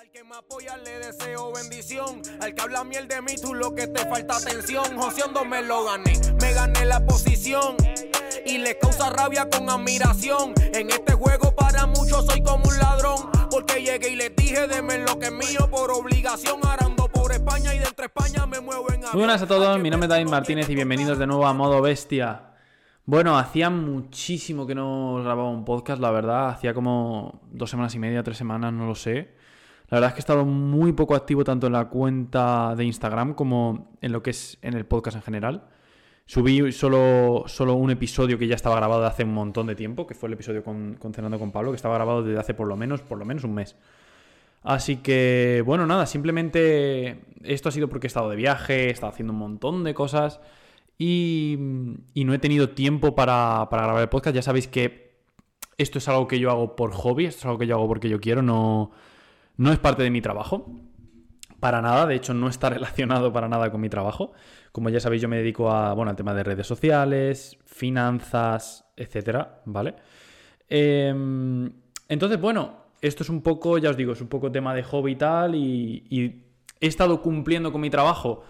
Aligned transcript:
Al 0.00 0.10
que 0.12 0.24
me 0.24 0.34
apoya 0.34 0.78
le 0.78 0.98
deseo 0.98 1.52
bendición. 1.52 2.22
Al 2.40 2.54
que 2.54 2.62
habla 2.62 2.84
miel 2.84 3.06
de 3.06 3.20
mí, 3.20 3.34
tú 3.38 3.52
lo 3.52 3.74
que 3.74 3.86
te 3.86 4.08
falta 4.08 4.38
atención. 4.38 4.96
Joseando 4.96 5.44
me 5.44 5.60
lo 5.60 5.84
gané, 5.84 6.18
me 6.40 6.54
gané 6.54 6.86
la 6.86 7.04
posición. 7.04 7.76
Y 8.46 8.56
le 8.56 8.78
causa 8.78 9.10
rabia 9.10 9.50
con 9.50 9.68
admiración. 9.68 10.54
En 10.72 10.88
este 10.88 11.12
juego 11.12 11.54
para 11.54 11.84
muchos 11.84 12.24
soy 12.24 12.42
como 12.42 12.64
un 12.64 12.78
ladrón. 12.78 13.30
Porque 13.50 13.82
llegué 13.82 14.12
y 14.12 14.16
les 14.16 14.34
dije, 14.34 14.68
deme 14.68 14.96
lo 15.00 15.18
que 15.18 15.26
es 15.26 15.32
mío 15.32 15.68
por 15.70 15.90
obligación. 15.90 16.60
Arando 16.66 17.06
por 17.08 17.32
España 17.32 17.74
y 17.74 17.78
dentro 17.80 17.96
de 17.96 18.06
España 18.06 18.46
me 18.46 18.60
muevo 18.60 18.90
en 18.90 19.00
Muy 19.00 19.10
buenas 19.12 19.42
a 19.42 19.46
todos, 19.46 19.78
mi 19.80 19.90
nombre 19.90 20.06
es 20.06 20.10
David 20.10 20.30
Martínez 20.30 20.70
y 20.70 20.76
bienvenidos 20.76 21.18
de 21.18 21.26
nuevo 21.26 21.46
a 21.46 21.52
Modo 21.52 21.82
Bestia. 21.82 22.54
Bueno, 23.04 23.36
hacía 23.38 23.68
muchísimo 23.68 24.66
que 24.66 24.74
no 24.74 25.16
grababa 25.22 25.50
un 25.50 25.66
podcast, 25.66 26.00
la 26.00 26.10
verdad. 26.10 26.48
Hacía 26.48 26.72
como 26.72 27.42
dos 27.52 27.68
semanas 27.68 27.94
y 27.94 27.98
media, 27.98 28.22
tres 28.22 28.38
semanas, 28.38 28.72
no 28.72 28.86
lo 28.86 28.94
sé. 28.94 29.38
La 29.90 29.96
verdad 29.96 30.08
es 30.08 30.14
que 30.14 30.18
he 30.18 30.20
estado 30.20 30.44
muy 30.44 30.92
poco 30.92 31.16
activo 31.16 31.42
tanto 31.42 31.66
en 31.66 31.72
la 31.72 31.88
cuenta 31.88 32.74
de 32.76 32.84
Instagram 32.84 33.34
como 33.34 33.90
en 34.00 34.12
lo 34.12 34.22
que 34.22 34.30
es 34.30 34.58
en 34.62 34.74
el 34.74 34.86
podcast 34.86 35.16
en 35.16 35.22
general. 35.22 35.64
Subí 36.26 36.70
solo, 36.70 37.42
solo 37.46 37.74
un 37.74 37.90
episodio 37.90 38.38
que 38.38 38.46
ya 38.46 38.54
estaba 38.54 38.76
grabado 38.76 39.00
de 39.00 39.08
hace 39.08 39.24
un 39.24 39.34
montón 39.34 39.66
de 39.66 39.74
tiempo, 39.74 40.06
que 40.06 40.14
fue 40.14 40.28
el 40.28 40.34
episodio 40.34 40.62
con, 40.62 40.94
con 40.94 41.12
Cenando 41.12 41.40
con 41.40 41.50
Pablo, 41.50 41.72
que 41.72 41.76
estaba 41.76 41.96
grabado 41.96 42.22
desde 42.22 42.38
hace 42.38 42.54
por 42.54 42.68
lo 42.68 42.76
menos, 42.76 43.02
por 43.02 43.18
lo 43.18 43.24
menos 43.24 43.42
un 43.42 43.54
mes. 43.54 43.74
Así 44.62 44.98
que, 44.98 45.62
bueno, 45.66 45.86
nada, 45.86 46.06
simplemente 46.06 47.22
esto 47.42 47.68
ha 47.68 47.72
sido 47.72 47.88
porque 47.88 48.06
he 48.06 48.08
estado 48.08 48.30
de 48.30 48.36
viaje, 48.36 48.86
he 48.86 48.90
estado 48.90 49.12
haciendo 49.12 49.32
un 49.32 49.40
montón 49.40 49.82
de 49.82 49.92
cosas 49.92 50.40
y, 50.98 51.58
y 52.14 52.24
no 52.24 52.32
he 52.32 52.38
tenido 52.38 52.70
tiempo 52.70 53.16
para, 53.16 53.66
para, 53.70 53.84
grabar 53.84 54.02
el 54.02 54.08
podcast. 54.08 54.36
Ya 54.36 54.42
sabéis 54.42 54.68
que 54.68 55.16
esto 55.78 55.98
es 55.98 56.06
algo 56.08 56.28
que 56.28 56.38
yo 56.38 56.50
hago 56.50 56.76
por 56.76 56.92
hobby, 56.92 57.24
esto 57.24 57.40
es 57.40 57.44
algo 57.46 57.58
que 57.58 57.66
yo 57.66 57.74
hago 57.74 57.88
porque 57.88 58.08
yo 58.08 58.20
quiero, 58.20 58.42
no, 58.42 58.92
no 59.60 59.72
es 59.72 59.78
parte 59.78 60.02
de 60.02 60.10
mi 60.10 60.22
trabajo. 60.22 60.72
Para 61.60 61.82
nada, 61.82 62.06
de 62.06 62.14
hecho 62.14 62.32
no 62.32 62.48
está 62.48 62.70
relacionado 62.78 63.30
para 63.30 63.46
nada 63.46 63.70
con 63.70 63.82
mi 63.82 63.90
trabajo. 63.90 64.32
Como 64.72 64.88
ya 64.88 65.00
sabéis, 65.00 65.20
yo 65.20 65.28
me 65.28 65.36
dedico 65.36 65.70
a, 65.70 65.92
bueno, 65.92 66.08
al 66.08 66.16
tema 66.16 66.32
de 66.32 66.42
redes 66.42 66.66
sociales, 66.66 67.58
finanzas, 67.66 68.86
etcétera, 68.96 69.60
¿vale? 69.66 69.96
Eh, 70.66 71.10
entonces, 72.08 72.40
bueno, 72.40 72.86
esto 73.02 73.22
es 73.22 73.28
un 73.28 73.42
poco, 73.42 73.76
ya 73.76 73.90
os 73.90 73.98
digo, 73.98 74.14
es 74.14 74.22
un 74.22 74.28
poco 74.28 74.50
tema 74.50 74.74
de 74.74 74.82
hobby 74.82 75.12
y 75.12 75.16
tal, 75.16 75.54
y, 75.54 76.46
he 76.80 76.86
estado 76.86 77.20
cumpliendo 77.20 77.72
con 77.72 77.82
mi 77.82 77.90
trabajo 77.90 78.42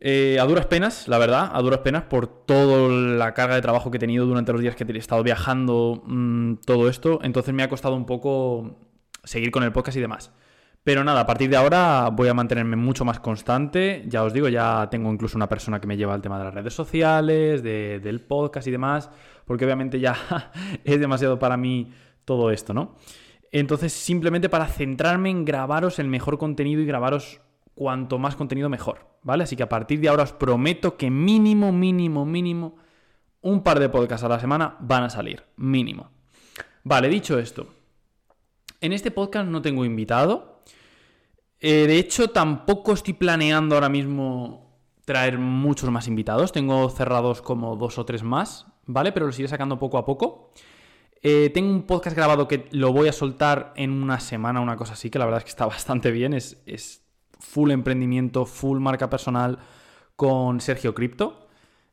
eh, 0.00 0.38
a 0.40 0.44
duras 0.46 0.64
penas, 0.64 1.06
la 1.06 1.18
verdad, 1.18 1.50
a 1.52 1.60
duras 1.60 1.80
penas 1.80 2.04
por 2.04 2.26
toda 2.46 2.88
la 2.88 3.34
carga 3.34 3.56
de 3.56 3.60
trabajo 3.60 3.90
que 3.90 3.98
he 3.98 4.00
tenido 4.00 4.24
durante 4.24 4.52
los 4.52 4.62
días 4.62 4.74
que 4.74 4.84
he 4.84 4.96
estado 4.96 5.22
viajando, 5.22 6.02
mmm, 6.06 6.54
todo 6.64 6.88
esto, 6.88 7.20
entonces 7.22 7.52
me 7.52 7.62
ha 7.62 7.68
costado 7.68 7.94
un 7.94 8.06
poco 8.06 8.78
seguir 9.24 9.50
con 9.50 9.62
el 9.62 9.72
podcast 9.72 9.96
y 9.96 10.00
demás. 10.00 10.32
Pero 10.84 11.04
nada, 11.04 11.20
a 11.20 11.26
partir 11.26 11.48
de 11.48 11.56
ahora 11.56 12.10
voy 12.12 12.28
a 12.28 12.34
mantenerme 12.34 12.74
mucho 12.74 13.04
más 13.04 13.20
constante. 13.20 14.04
Ya 14.08 14.24
os 14.24 14.32
digo, 14.32 14.48
ya 14.48 14.88
tengo 14.90 15.12
incluso 15.12 15.36
una 15.38 15.48
persona 15.48 15.80
que 15.80 15.86
me 15.86 15.96
lleva 15.96 16.14
el 16.14 16.22
tema 16.22 16.38
de 16.38 16.44
las 16.44 16.54
redes 16.54 16.74
sociales, 16.74 17.62
de, 17.62 18.00
del 18.00 18.20
podcast 18.20 18.66
y 18.66 18.72
demás, 18.72 19.08
porque 19.44 19.64
obviamente 19.64 20.00
ya 20.00 20.16
es 20.84 20.98
demasiado 20.98 21.38
para 21.38 21.56
mí 21.56 21.92
todo 22.24 22.50
esto, 22.50 22.74
¿no? 22.74 22.96
Entonces, 23.52 23.92
simplemente 23.92 24.48
para 24.48 24.66
centrarme 24.66 25.30
en 25.30 25.44
grabaros 25.44 25.98
el 25.98 26.08
mejor 26.08 26.38
contenido 26.38 26.80
y 26.80 26.86
grabaros 26.86 27.40
cuanto 27.74 28.18
más 28.18 28.34
contenido 28.34 28.68
mejor, 28.68 29.06
¿vale? 29.22 29.44
Así 29.44 29.54
que 29.54 29.62
a 29.62 29.68
partir 29.68 30.00
de 30.00 30.08
ahora 30.08 30.24
os 30.24 30.32
prometo 30.32 30.96
que 30.96 31.10
mínimo, 31.10 31.70
mínimo, 31.70 32.24
mínimo, 32.24 32.76
un 33.40 33.62
par 33.62 33.78
de 33.78 33.88
podcasts 33.88 34.24
a 34.24 34.28
la 34.28 34.40
semana 34.40 34.76
van 34.80 35.04
a 35.04 35.10
salir, 35.10 35.44
mínimo. 35.56 36.10
Vale, 36.82 37.08
dicho 37.08 37.38
esto, 37.38 37.68
en 38.82 38.92
este 38.92 39.10
podcast 39.10 39.48
no 39.48 39.62
tengo 39.62 39.84
invitado. 39.84 40.62
Eh, 41.60 41.86
de 41.86 41.98
hecho, 41.98 42.28
tampoco 42.28 42.92
estoy 42.92 43.14
planeando 43.14 43.76
ahora 43.76 43.88
mismo 43.88 44.76
traer 45.04 45.38
muchos 45.38 45.88
más 45.90 46.08
invitados. 46.08 46.52
Tengo 46.52 46.90
cerrados 46.90 47.40
como 47.40 47.76
dos 47.76 47.96
o 47.98 48.04
tres 48.04 48.24
más, 48.24 48.66
¿vale? 48.84 49.12
Pero 49.12 49.26
los 49.26 49.38
iré 49.38 49.48
sacando 49.48 49.78
poco 49.78 49.98
a 49.98 50.04
poco. 50.04 50.52
Eh, 51.22 51.50
tengo 51.54 51.70
un 51.70 51.84
podcast 51.84 52.16
grabado 52.16 52.48
que 52.48 52.66
lo 52.72 52.92
voy 52.92 53.06
a 53.06 53.12
soltar 53.12 53.72
en 53.76 53.92
una 53.92 54.18
semana, 54.18 54.60
una 54.60 54.76
cosa 54.76 54.94
así, 54.94 55.08
que 55.08 55.20
la 55.20 55.24
verdad 55.24 55.38
es 55.38 55.44
que 55.44 55.50
está 55.50 55.66
bastante 55.66 56.10
bien. 56.10 56.34
Es, 56.34 56.60
es 56.66 57.06
full 57.38 57.70
emprendimiento, 57.70 58.44
full 58.44 58.80
marca 58.80 59.08
personal 59.08 59.58
con 60.16 60.60
Sergio 60.60 60.92
Cripto. 60.92 61.48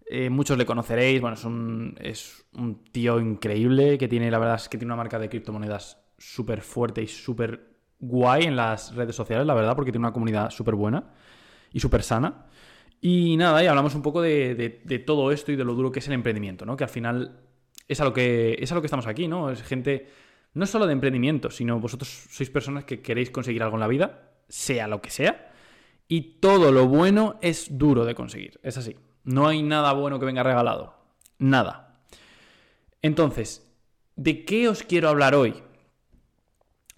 Eh, 0.10 0.32
muchos 0.32 0.58
le 0.58 0.66
conoceréis, 0.66 1.22
bueno, 1.22 1.36
es 1.36 1.46
un, 1.46 1.96
es 2.02 2.48
un 2.58 2.84
tío 2.86 3.20
increíble 3.20 4.00
que 4.00 4.08
tiene, 4.08 4.32
la 4.32 4.40
verdad 4.40 4.56
es 4.56 4.68
que 4.68 4.80
tiene 4.80 4.92
una 4.92 4.96
marca 4.96 5.20
de 5.20 5.30
criptomonedas 5.30 6.09
súper 6.20 6.62
fuerte 6.62 7.02
y 7.02 7.08
súper 7.08 7.70
guay 8.00 8.44
en 8.44 8.56
las 8.56 8.96
redes 8.96 9.16
sociales, 9.16 9.46
la 9.46 9.54
verdad, 9.54 9.76
porque 9.76 9.92
tiene 9.92 10.06
una 10.06 10.14
comunidad 10.14 10.50
súper 10.50 10.76
buena 10.76 11.04
y 11.72 11.80
súper 11.80 12.04
sana. 12.04 12.46
Y 13.02 13.38
nada, 13.38 13.64
y 13.64 13.68
hablamos 13.68 13.96
un 13.96 14.02
poco 14.02 14.22
de, 14.22 14.56
de, 14.84 15.00
todo 15.00 15.32
esto 15.32 15.52
y 15.52 15.56
de 15.56 15.64
lo 15.64 15.74
duro 15.74 15.92
que 15.92 16.00
es 16.00 16.08
el 16.08 16.14
emprendimiento, 16.14 16.66
¿no? 16.66 16.76
Que 16.76 16.84
al 16.84 16.90
final 16.90 17.40
es 17.88 18.02
a 18.02 18.04
lo 18.04 18.14
que, 18.14 18.58
es 18.60 18.72
a 18.72 18.76
lo 18.76 18.82
que 18.82 18.88
estamos 18.88 19.08
aquí, 19.08 19.28
¿no? 19.28 19.50
Es 19.50 19.64
gente, 19.64 20.10
no 20.54 20.66
solo 20.66 20.86
de 20.86 20.94
emprendimiento, 20.94 21.50
sino 21.50 21.80
vosotros 21.80 22.10
sois 22.30 22.50
personas 22.50 22.84
que 22.84 23.02
queréis 23.02 23.32
conseguir 23.32 23.64
algo 23.64 23.78
en 23.78 23.82
la 23.82 23.88
vida, 23.88 24.34
sea 24.50 24.88
lo 24.88 25.02
que 25.02 25.12
sea, 25.12 25.54
y 26.10 26.40
todo 26.42 26.72
lo 26.74 26.88
bueno 26.88 27.38
es 27.42 27.78
duro 27.78 28.04
de 28.04 28.16
conseguir, 28.16 28.60
es 28.64 28.78
así. 28.78 28.98
No 29.24 29.48
hay 29.48 29.64
nada 29.64 29.94
bueno 29.94 30.20
que 30.20 30.26
venga 30.26 30.44
regalado, 30.44 30.96
nada. 31.38 32.02
Entonces, 33.02 33.72
¿de 34.18 34.44
qué 34.44 34.68
os 34.68 34.84
quiero 34.84 35.08
hablar 35.08 35.36
hoy? 35.36 35.54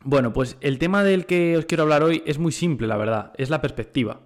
Bueno, 0.04 0.34
pues 0.34 0.58
el 0.62 0.80
tema 0.80 1.04
del 1.04 1.26
que 1.26 1.58
os 1.58 1.66
quiero 1.66 1.84
hablar 1.84 2.04
hoy 2.04 2.24
es 2.26 2.40
muy 2.40 2.52
simple, 2.52 2.88
la 2.88 2.98
verdad, 2.98 3.34
es 3.38 3.50
la 3.50 3.62
perspectiva. 3.62 4.22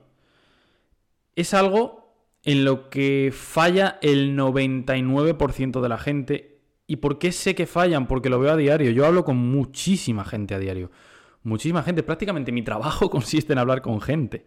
Es 1.35 1.53
algo 1.53 2.05
en 2.43 2.63
lo 2.63 2.89
que 2.89 3.33
falla 3.35 3.99
el 4.01 4.37
99% 4.37 5.81
de 5.81 5.89
la 5.89 5.97
gente. 5.97 6.61
¿Y 6.87 6.97
por 6.97 7.19
qué 7.19 7.31
sé 7.31 7.55
que 7.55 7.65
fallan? 7.65 8.07
Porque 8.07 8.29
lo 8.29 8.39
veo 8.39 8.53
a 8.53 8.57
diario. 8.57 8.91
Yo 8.91 9.05
hablo 9.05 9.25
con 9.25 9.35
muchísima 9.35 10.23
gente 10.23 10.53
a 10.53 10.59
diario. 10.59 10.91
Muchísima 11.43 11.83
gente. 11.83 12.03
Prácticamente 12.03 12.51
mi 12.51 12.61
trabajo 12.61 13.09
consiste 13.11 13.51
en 13.51 13.59
hablar 13.59 13.81
con 13.81 13.99
gente. 13.99 14.45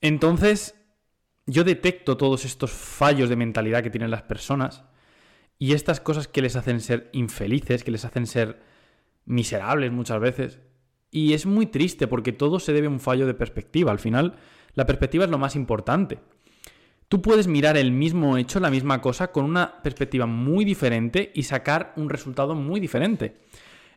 Entonces, 0.00 0.74
yo 1.46 1.62
detecto 1.62 2.16
todos 2.16 2.44
estos 2.44 2.72
fallos 2.72 3.28
de 3.28 3.36
mentalidad 3.36 3.82
que 3.82 3.90
tienen 3.90 4.10
las 4.10 4.22
personas 4.22 4.84
y 5.58 5.72
estas 5.72 6.00
cosas 6.00 6.26
que 6.26 6.42
les 6.42 6.56
hacen 6.56 6.80
ser 6.80 7.10
infelices, 7.12 7.84
que 7.84 7.90
les 7.90 8.04
hacen 8.04 8.26
ser 8.26 8.73
miserables 9.26 9.92
muchas 9.92 10.20
veces. 10.20 10.60
Y 11.10 11.32
es 11.32 11.46
muy 11.46 11.66
triste 11.66 12.06
porque 12.06 12.32
todo 12.32 12.58
se 12.58 12.72
debe 12.72 12.86
a 12.88 12.90
un 12.90 13.00
fallo 13.00 13.26
de 13.26 13.34
perspectiva. 13.34 13.92
Al 13.92 13.98
final, 13.98 14.36
la 14.74 14.86
perspectiva 14.86 15.24
es 15.24 15.30
lo 15.30 15.38
más 15.38 15.56
importante. 15.56 16.18
Tú 17.08 17.22
puedes 17.22 17.46
mirar 17.46 17.76
el 17.76 17.92
mismo 17.92 18.36
hecho, 18.36 18.58
la 18.60 18.70
misma 18.70 19.00
cosa, 19.00 19.30
con 19.30 19.44
una 19.44 19.82
perspectiva 19.82 20.26
muy 20.26 20.64
diferente 20.64 21.30
y 21.34 21.44
sacar 21.44 21.92
un 21.96 22.10
resultado 22.10 22.54
muy 22.54 22.80
diferente. 22.80 23.40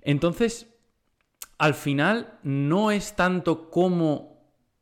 Entonces, 0.01 0.67
al 1.57 1.73
final, 1.73 2.37
no 2.43 2.91
es 2.91 3.15
tanto 3.15 3.71
cómo 3.71 4.37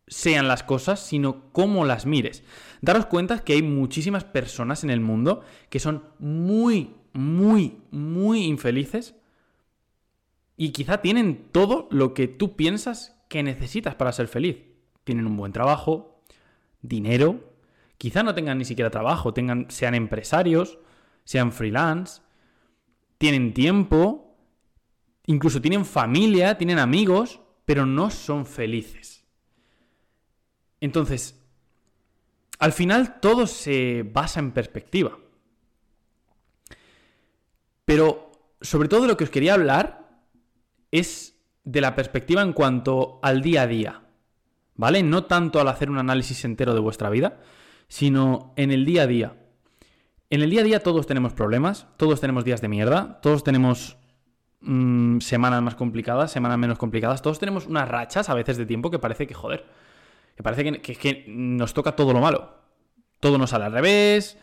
sean 0.07 0.47
las 0.47 0.63
cosas, 0.63 1.00
sino 1.00 1.51
cómo 1.51 1.85
las 1.85 2.05
mires. 2.05 2.44
Daros 2.81 3.05
cuenta 3.05 3.39
que 3.39 3.53
hay 3.53 3.61
muchísimas 3.61 4.23
personas 4.23 4.84
en 4.84 4.89
el 4.89 5.00
mundo 5.00 5.41
que 5.69 5.79
son 5.79 6.03
muy, 6.19 6.95
muy, 7.13 7.78
muy 7.91 8.44
infelices 8.44 9.16
y 10.57 10.69
quizá 10.71 11.01
tienen 11.01 11.49
todo 11.51 11.88
lo 11.91 12.13
que 12.13 12.27
tú 12.27 12.55
piensas 12.55 13.17
que 13.27 13.43
necesitas 13.43 13.95
para 13.95 14.11
ser 14.11 14.27
feliz. 14.27 14.57
Tienen 15.03 15.27
un 15.27 15.38
buen 15.38 15.51
trabajo, 15.51 16.21
dinero, 16.81 17.53
quizá 17.97 18.23
no 18.23 18.33
tengan 18.33 18.57
ni 18.57 18.66
siquiera 18.66 18.89
trabajo, 18.89 19.33
tengan, 19.33 19.67
sean 19.69 19.95
empresarios, 19.95 20.79
sean 21.23 21.51
freelance, 21.51 22.21
tienen 23.17 23.53
tiempo, 23.53 24.38
incluso 25.25 25.61
tienen 25.61 25.85
familia, 25.85 26.57
tienen 26.57 26.79
amigos, 26.79 27.41
pero 27.66 27.85
no 27.85 28.09
son 28.09 28.46
felices. 28.46 29.25
Entonces, 30.79 31.41
al 32.59 32.72
final 32.72 33.19
todo 33.19 33.47
se 33.47 34.03
basa 34.03 34.40
en 34.40 34.51
perspectiva. 34.51 35.17
Pero 37.85 38.31
sobre 38.61 38.87
todo 38.87 39.08
lo 39.08 39.17
que 39.17 39.25
os 39.25 39.29
quería 39.29 39.53
hablar 39.53 40.04
es 40.91 41.40
de 41.64 41.82
la 41.82 41.96
perspectiva 41.96 42.41
en 42.41 42.53
cuanto 42.53 43.20
al 43.23 43.41
día 43.41 43.64
a 43.64 43.67
día, 43.67 44.02
¿vale? 44.76 45.03
No 45.03 45.26
tanto 45.26 45.59
al 45.59 45.67
hacer 45.67 45.90
un 45.90 45.97
análisis 45.97 46.46
entero 46.46 46.73
de 46.73 46.79
vuestra 46.79 47.09
vida, 47.09 47.40
sino 47.87 48.53
en 48.55 48.72
el 48.72 48.85
día 48.85 49.03
a 49.03 49.08
día. 49.08 49.37
En 50.29 50.41
el 50.41 50.49
día 50.49 50.61
a 50.61 50.64
día 50.64 50.84
todos 50.84 51.08
tenemos 51.08 51.34
problemas, 51.34 51.87
todos 51.97 52.22
tenemos 52.22 52.43
días 52.43 52.61
de 52.61 52.67
mierda, 52.67 53.20
todos 53.22 53.43
tenemos 53.43 53.97
mmm, 54.61 55.20
semanas 55.20 55.61
más 55.61 55.76
complicadas, 55.76 56.32
semanas 56.32 56.58
menos 56.58 56.78
complicadas, 56.78 57.22
todos 57.22 57.40
tenemos 57.40 57.67
unas 57.67 57.87
rachas 57.87 58.29
a 58.29 58.34
veces 58.34 58.58
de 58.58 58.66
tiempo 58.66 58.91
que 58.91 58.99
parece 58.99 59.28
que, 59.28 59.34
joder, 59.34 59.66
que 60.35 60.43
parece 60.43 60.82
que, 60.82 60.96
que 60.96 61.26
nos 61.28 61.73
toca 61.73 61.96
todo 61.96 62.14
lo 62.14 62.20
malo. 62.20 62.55
Todo 63.20 63.37
nos 63.37 63.52
sale 63.52 63.66
al 63.66 63.72
revés, 63.72 64.37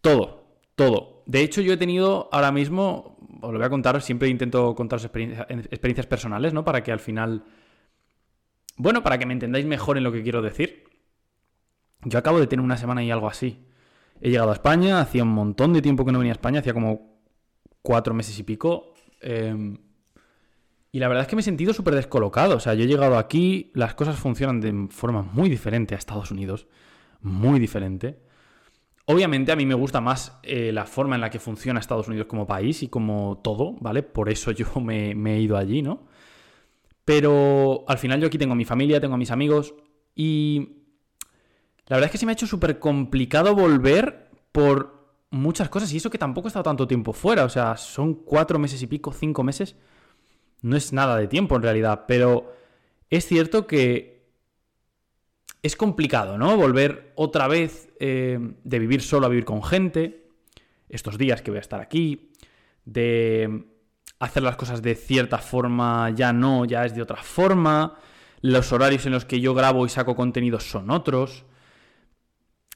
todo, 0.00 0.46
todo. 0.76 1.24
De 1.26 1.40
hecho, 1.40 1.60
yo 1.60 1.72
he 1.72 1.76
tenido 1.76 2.28
ahora 2.32 2.52
mismo 2.52 3.18
os 3.42 3.52
lo 3.52 3.58
voy 3.58 3.66
a 3.66 3.70
contar, 3.70 4.00
siempre 4.00 4.28
intento 4.28 4.74
contaros 4.74 5.04
experiencias 5.04 6.06
personales, 6.06 6.54
¿no? 6.54 6.64
Para 6.64 6.82
que 6.82 6.92
al 6.92 7.00
final... 7.00 7.44
Bueno, 8.76 9.02
para 9.02 9.18
que 9.18 9.26
me 9.26 9.34
entendáis 9.34 9.66
mejor 9.66 9.98
en 9.98 10.04
lo 10.04 10.12
que 10.12 10.22
quiero 10.22 10.40
decir. 10.40 10.84
Yo 12.04 12.18
acabo 12.18 12.40
de 12.40 12.46
tener 12.46 12.64
una 12.64 12.76
semana 12.76 13.02
y 13.04 13.10
algo 13.10 13.28
así. 13.28 13.66
He 14.20 14.30
llegado 14.30 14.50
a 14.50 14.54
España, 14.54 15.00
hacía 15.00 15.24
un 15.24 15.30
montón 15.30 15.72
de 15.72 15.82
tiempo 15.82 16.04
que 16.04 16.12
no 16.12 16.18
venía 16.18 16.32
a 16.32 16.38
España, 16.38 16.60
hacía 16.60 16.72
como 16.72 17.20
cuatro 17.82 18.14
meses 18.14 18.38
y 18.38 18.44
pico. 18.44 18.94
Em, 19.20 19.78
y 20.92 20.98
la 20.98 21.08
verdad 21.08 21.22
es 21.22 21.28
que 21.28 21.36
me 21.36 21.40
he 21.40 21.44
sentido 21.44 21.74
súper 21.74 21.94
descolocado. 21.94 22.56
O 22.56 22.60
sea, 22.60 22.74
yo 22.74 22.84
he 22.84 22.86
llegado 22.86 23.18
aquí, 23.18 23.72
las 23.74 23.94
cosas 23.94 24.16
funcionan 24.16 24.60
de 24.60 24.88
forma 24.90 25.22
muy 25.22 25.50
diferente 25.50 25.94
a 25.94 25.98
Estados 25.98 26.30
Unidos. 26.30 26.68
Muy 27.20 27.58
diferente. 27.60 28.22
Obviamente 29.12 29.52
a 29.52 29.56
mí 29.56 29.66
me 29.66 29.74
gusta 29.74 30.00
más 30.00 30.38
eh, 30.42 30.72
la 30.72 30.86
forma 30.86 31.14
en 31.16 31.20
la 31.20 31.30
que 31.30 31.38
funciona 31.38 31.80
Estados 31.80 32.08
Unidos 32.08 32.26
como 32.26 32.46
país 32.46 32.82
y 32.82 32.88
como 32.88 33.40
todo, 33.44 33.76
¿vale? 33.80 34.02
Por 34.02 34.30
eso 34.30 34.50
yo 34.52 34.66
me, 34.80 35.14
me 35.14 35.36
he 35.36 35.40
ido 35.40 35.56
allí, 35.56 35.82
¿no? 35.82 36.06
Pero 37.04 37.84
al 37.88 37.98
final 37.98 38.20
yo 38.20 38.28
aquí 38.28 38.38
tengo 38.38 38.52
a 38.52 38.56
mi 38.56 38.64
familia, 38.64 39.00
tengo 39.00 39.14
a 39.14 39.18
mis 39.18 39.30
amigos 39.30 39.74
y 40.14 40.82
la 41.86 41.96
verdad 41.96 42.06
es 42.06 42.12
que 42.12 42.18
se 42.18 42.26
me 42.26 42.32
ha 42.32 42.34
hecho 42.34 42.46
súper 42.46 42.78
complicado 42.78 43.54
volver 43.54 44.30
por 44.52 45.02
muchas 45.30 45.68
cosas 45.68 45.92
y 45.92 45.96
eso 45.96 46.10
que 46.10 46.18
tampoco 46.18 46.46
he 46.46 46.50
estado 46.50 46.62
tanto 46.62 46.86
tiempo 46.86 47.12
fuera, 47.12 47.44
o 47.44 47.48
sea, 47.48 47.76
son 47.76 48.14
cuatro 48.14 48.58
meses 48.58 48.82
y 48.82 48.86
pico, 48.86 49.12
cinco 49.12 49.42
meses, 49.42 49.76
no 50.60 50.76
es 50.76 50.92
nada 50.92 51.16
de 51.16 51.26
tiempo 51.26 51.56
en 51.56 51.62
realidad, 51.62 52.04
pero 52.06 52.52
es 53.10 53.26
cierto 53.26 53.66
que 53.66 54.11
es 55.62 55.76
complicado, 55.76 56.36
¿no? 56.38 56.56
Volver 56.56 57.12
otra 57.14 57.46
vez 57.48 57.92
eh, 58.00 58.38
de 58.64 58.78
vivir 58.78 59.00
solo 59.00 59.26
a 59.26 59.28
vivir 59.28 59.44
con 59.44 59.62
gente, 59.62 60.28
estos 60.88 61.18
días 61.18 61.40
que 61.40 61.50
voy 61.50 61.58
a 61.58 61.60
estar 61.62 61.80
aquí, 61.80 62.32
de 62.84 63.66
hacer 64.18 64.42
las 64.42 64.56
cosas 64.56 64.82
de 64.82 64.94
cierta 64.94 65.38
forma, 65.38 66.10
ya 66.10 66.32
no, 66.32 66.64
ya 66.64 66.84
es 66.84 66.94
de 66.94 67.02
otra 67.02 67.22
forma, 67.22 67.98
los 68.42 68.72
horarios 68.72 69.06
en 69.06 69.12
los 69.12 69.24
que 69.24 69.40
yo 69.40 69.54
grabo 69.54 69.86
y 69.86 69.88
saco 69.88 70.16
contenidos 70.16 70.64
son 70.68 70.90
otros. 70.90 71.44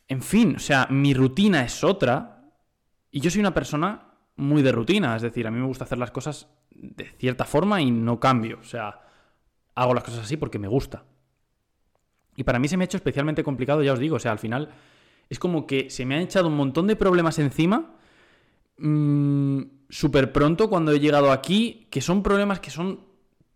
En 0.09 0.23
fin, 0.23 0.55
o 0.57 0.61
sea, 0.61 0.87
mi 0.91 1.13
rutina 1.13 1.65
es 1.65 1.83
otra. 1.83 2.45
Y 3.11 3.21
yo 3.21 3.31
soy 3.31 3.41
una 3.41 3.53
persona 3.53 4.15
muy 4.37 4.63
de 4.63 4.71
rutina. 4.71 5.17
Es 5.17 5.23
decir, 5.23 5.45
a 5.47 5.51
mí 5.51 5.59
me 5.59 5.67
gusta 5.67 5.85
hacer 5.85 5.99
las 5.99 6.13
cosas 6.13 6.49
de 6.71 7.07
cierta 7.19 7.45
forma 7.45 7.83
y 7.83 7.91
no 7.91 8.21
cambio. 8.21 8.59
O 8.61 8.65
sea, 8.65 9.01
hago 9.75 9.93
las 9.93 10.05
cosas 10.05 10.21
así 10.21 10.37
porque 10.37 10.61
me 10.61 10.69
gusta. 10.69 11.05
Y 12.37 12.45
para 12.45 12.59
mí 12.59 12.69
se 12.69 12.77
me 12.77 12.85
ha 12.85 12.87
hecho 12.87 12.99
especialmente 12.99 13.43
complicado, 13.43 13.83
ya 13.83 13.93
os 13.93 13.99
digo. 13.99 14.17
O 14.17 14.21
sea, 14.21 14.33
al 14.33 14.39
final 14.39 14.71
es 15.29 15.39
como 15.39 15.67
que 15.67 15.91
se 15.91 16.05
me 16.05 16.15
han 16.15 16.23
echado 16.23 16.49
un 16.49 16.57
montón 16.57 16.87
de 16.87 16.97
problemas 16.97 17.39
encima 17.39 17.97
mmm, 18.79 19.63
súper 19.89 20.33
pronto 20.33 20.69
cuando 20.69 20.93
he 20.93 21.01
llegado 21.01 21.33
aquí, 21.33 21.87
que 21.91 22.01
son 22.01 22.23
problemas 22.23 22.61
que 22.61 22.71
son 22.71 23.01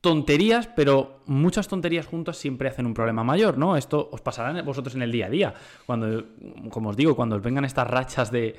tonterías, 0.01 0.67
pero 0.69 1.23
muchas 1.27 1.69
tonterías 1.69 2.07
juntas 2.07 2.39
siempre 2.39 2.69
hacen 2.69 2.87
un 2.87 2.95
problema 2.95 3.23
mayor, 3.23 3.59
¿no? 3.59 3.77
Esto 3.77 4.09
os 4.11 4.21
pasará 4.23 4.63
vosotros 4.63 4.95
en 4.95 5.03
el 5.03 5.13
día 5.13 5.27
a 5.27 5.31
día. 5.31 5.55
Cuando, 5.85 6.25
como 6.71 6.91
os 6.91 6.97
digo, 6.97 7.15
cuando 7.15 7.37
os 7.37 7.43
vengan 7.43 7.65
estas 7.65 7.87
rachas 7.87 8.31
de, 8.31 8.57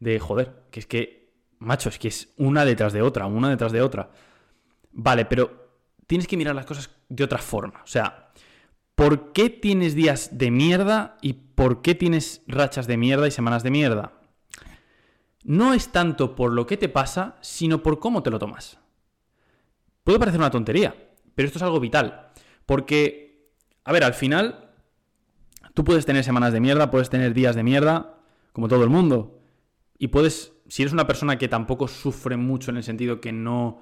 de 0.00 0.18
joder, 0.18 0.64
que 0.70 0.80
es 0.80 0.86
que, 0.86 1.30
macho, 1.60 1.90
es 1.90 1.98
que 1.98 2.08
es 2.08 2.32
una 2.38 2.64
detrás 2.64 2.92
de 2.92 3.02
otra, 3.02 3.26
una 3.26 3.48
detrás 3.48 3.70
de 3.70 3.82
otra. 3.82 4.10
Vale, 4.92 5.26
pero 5.26 5.68
tienes 6.08 6.26
que 6.26 6.36
mirar 6.36 6.56
las 6.56 6.66
cosas 6.66 6.90
de 7.08 7.22
otra 7.22 7.38
forma. 7.38 7.82
O 7.84 7.86
sea, 7.86 8.32
¿por 9.00 9.32
qué 9.32 9.48
tienes 9.48 9.94
días 9.94 10.36
de 10.36 10.50
mierda 10.50 11.16
y 11.22 11.32
por 11.32 11.80
qué 11.80 11.94
tienes 11.94 12.42
rachas 12.46 12.86
de 12.86 12.98
mierda 12.98 13.26
y 13.26 13.30
semanas 13.30 13.62
de 13.62 13.70
mierda? 13.70 14.12
No 15.42 15.72
es 15.72 15.88
tanto 15.88 16.34
por 16.34 16.52
lo 16.52 16.66
que 16.66 16.76
te 16.76 16.90
pasa, 16.90 17.38
sino 17.40 17.82
por 17.82 17.98
cómo 17.98 18.22
te 18.22 18.28
lo 18.28 18.38
tomas. 18.38 18.78
Puede 20.04 20.18
parecer 20.18 20.38
una 20.38 20.50
tontería, 20.50 20.94
pero 21.34 21.46
esto 21.46 21.58
es 21.58 21.62
algo 21.62 21.80
vital. 21.80 22.28
Porque, 22.66 23.54
a 23.84 23.92
ver, 23.92 24.04
al 24.04 24.12
final, 24.12 24.68
tú 25.72 25.82
puedes 25.82 26.04
tener 26.04 26.22
semanas 26.22 26.52
de 26.52 26.60
mierda, 26.60 26.90
puedes 26.90 27.08
tener 27.08 27.32
días 27.32 27.56
de 27.56 27.62
mierda, 27.62 28.18
como 28.52 28.68
todo 28.68 28.84
el 28.84 28.90
mundo. 28.90 29.40
Y 29.96 30.08
puedes, 30.08 30.52
si 30.68 30.82
eres 30.82 30.92
una 30.92 31.06
persona 31.06 31.38
que 31.38 31.48
tampoco 31.48 31.88
sufre 31.88 32.36
mucho 32.36 32.70
en 32.70 32.76
el 32.76 32.84
sentido 32.84 33.18
que 33.22 33.32
no... 33.32 33.80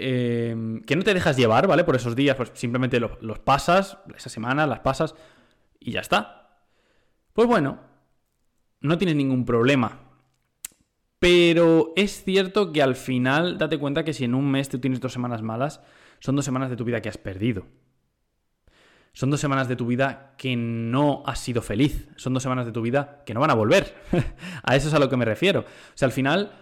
Eh, 0.00 0.80
que 0.86 0.94
no 0.96 1.02
te 1.02 1.12
dejas 1.12 1.36
llevar, 1.36 1.66
¿vale? 1.66 1.84
Por 1.84 1.96
esos 1.96 2.14
días, 2.14 2.36
pues 2.36 2.52
simplemente 2.54 3.00
los, 3.00 3.20
los 3.20 3.38
pasas, 3.40 3.98
esa 4.16 4.30
semana 4.30 4.66
las 4.66 4.80
pasas 4.80 5.14
y 5.80 5.92
ya 5.92 6.00
está. 6.00 6.60
Pues 7.32 7.48
bueno, 7.48 7.80
no 8.80 8.96
tienes 8.96 9.16
ningún 9.16 9.44
problema 9.44 10.08
pero 11.18 11.92
es 11.96 12.22
cierto 12.24 12.72
que 12.72 12.82
al 12.82 12.94
final 12.94 13.58
date 13.58 13.78
cuenta 13.78 14.04
que 14.04 14.12
si 14.12 14.24
en 14.24 14.34
un 14.34 14.50
mes 14.50 14.68
tú 14.68 14.78
tienes 14.78 15.00
dos 15.00 15.12
semanas 15.12 15.42
malas, 15.42 15.80
son 16.20 16.36
dos 16.36 16.44
semanas 16.44 16.70
de 16.70 16.76
tu 16.76 16.84
vida 16.84 17.00
que 17.00 17.08
has 17.08 17.18
perdido. 17.18 17.66
Son 19.12 19.30
dos 19.30 19.40
semanas 19.40 19.66
de 19.66 19.74
tu 19.74 19.86
vida 19.86 20.34
que 20.38 20.54
no 20.54 21.24
has 21.26 21.40
sido 21.40 21.60
feliz. 21.60 22.08
Son 22.16 22.34
dos 22.34 22.42
semanas 22.42 22.66
de 22.66 22.72
tu 22.72 22.82
vida 22.82 23.22
que 23.26 23.34
no 23.34 23.40
van 23.40 23.50
a 23.50 23.54
volver. 23.54 23.96
a 24.62 24.76
eso 24.76 24.88
es 24.88 24.94
a 24.94 25.00
lo 25.00 25.08
que 25.08 25.16
me 25.16 25.24
refiero. 25.24 25.60
O 25.60 25.96
sea, 25.96 26.06
al 26.06 26.12
final, 26.12 26.52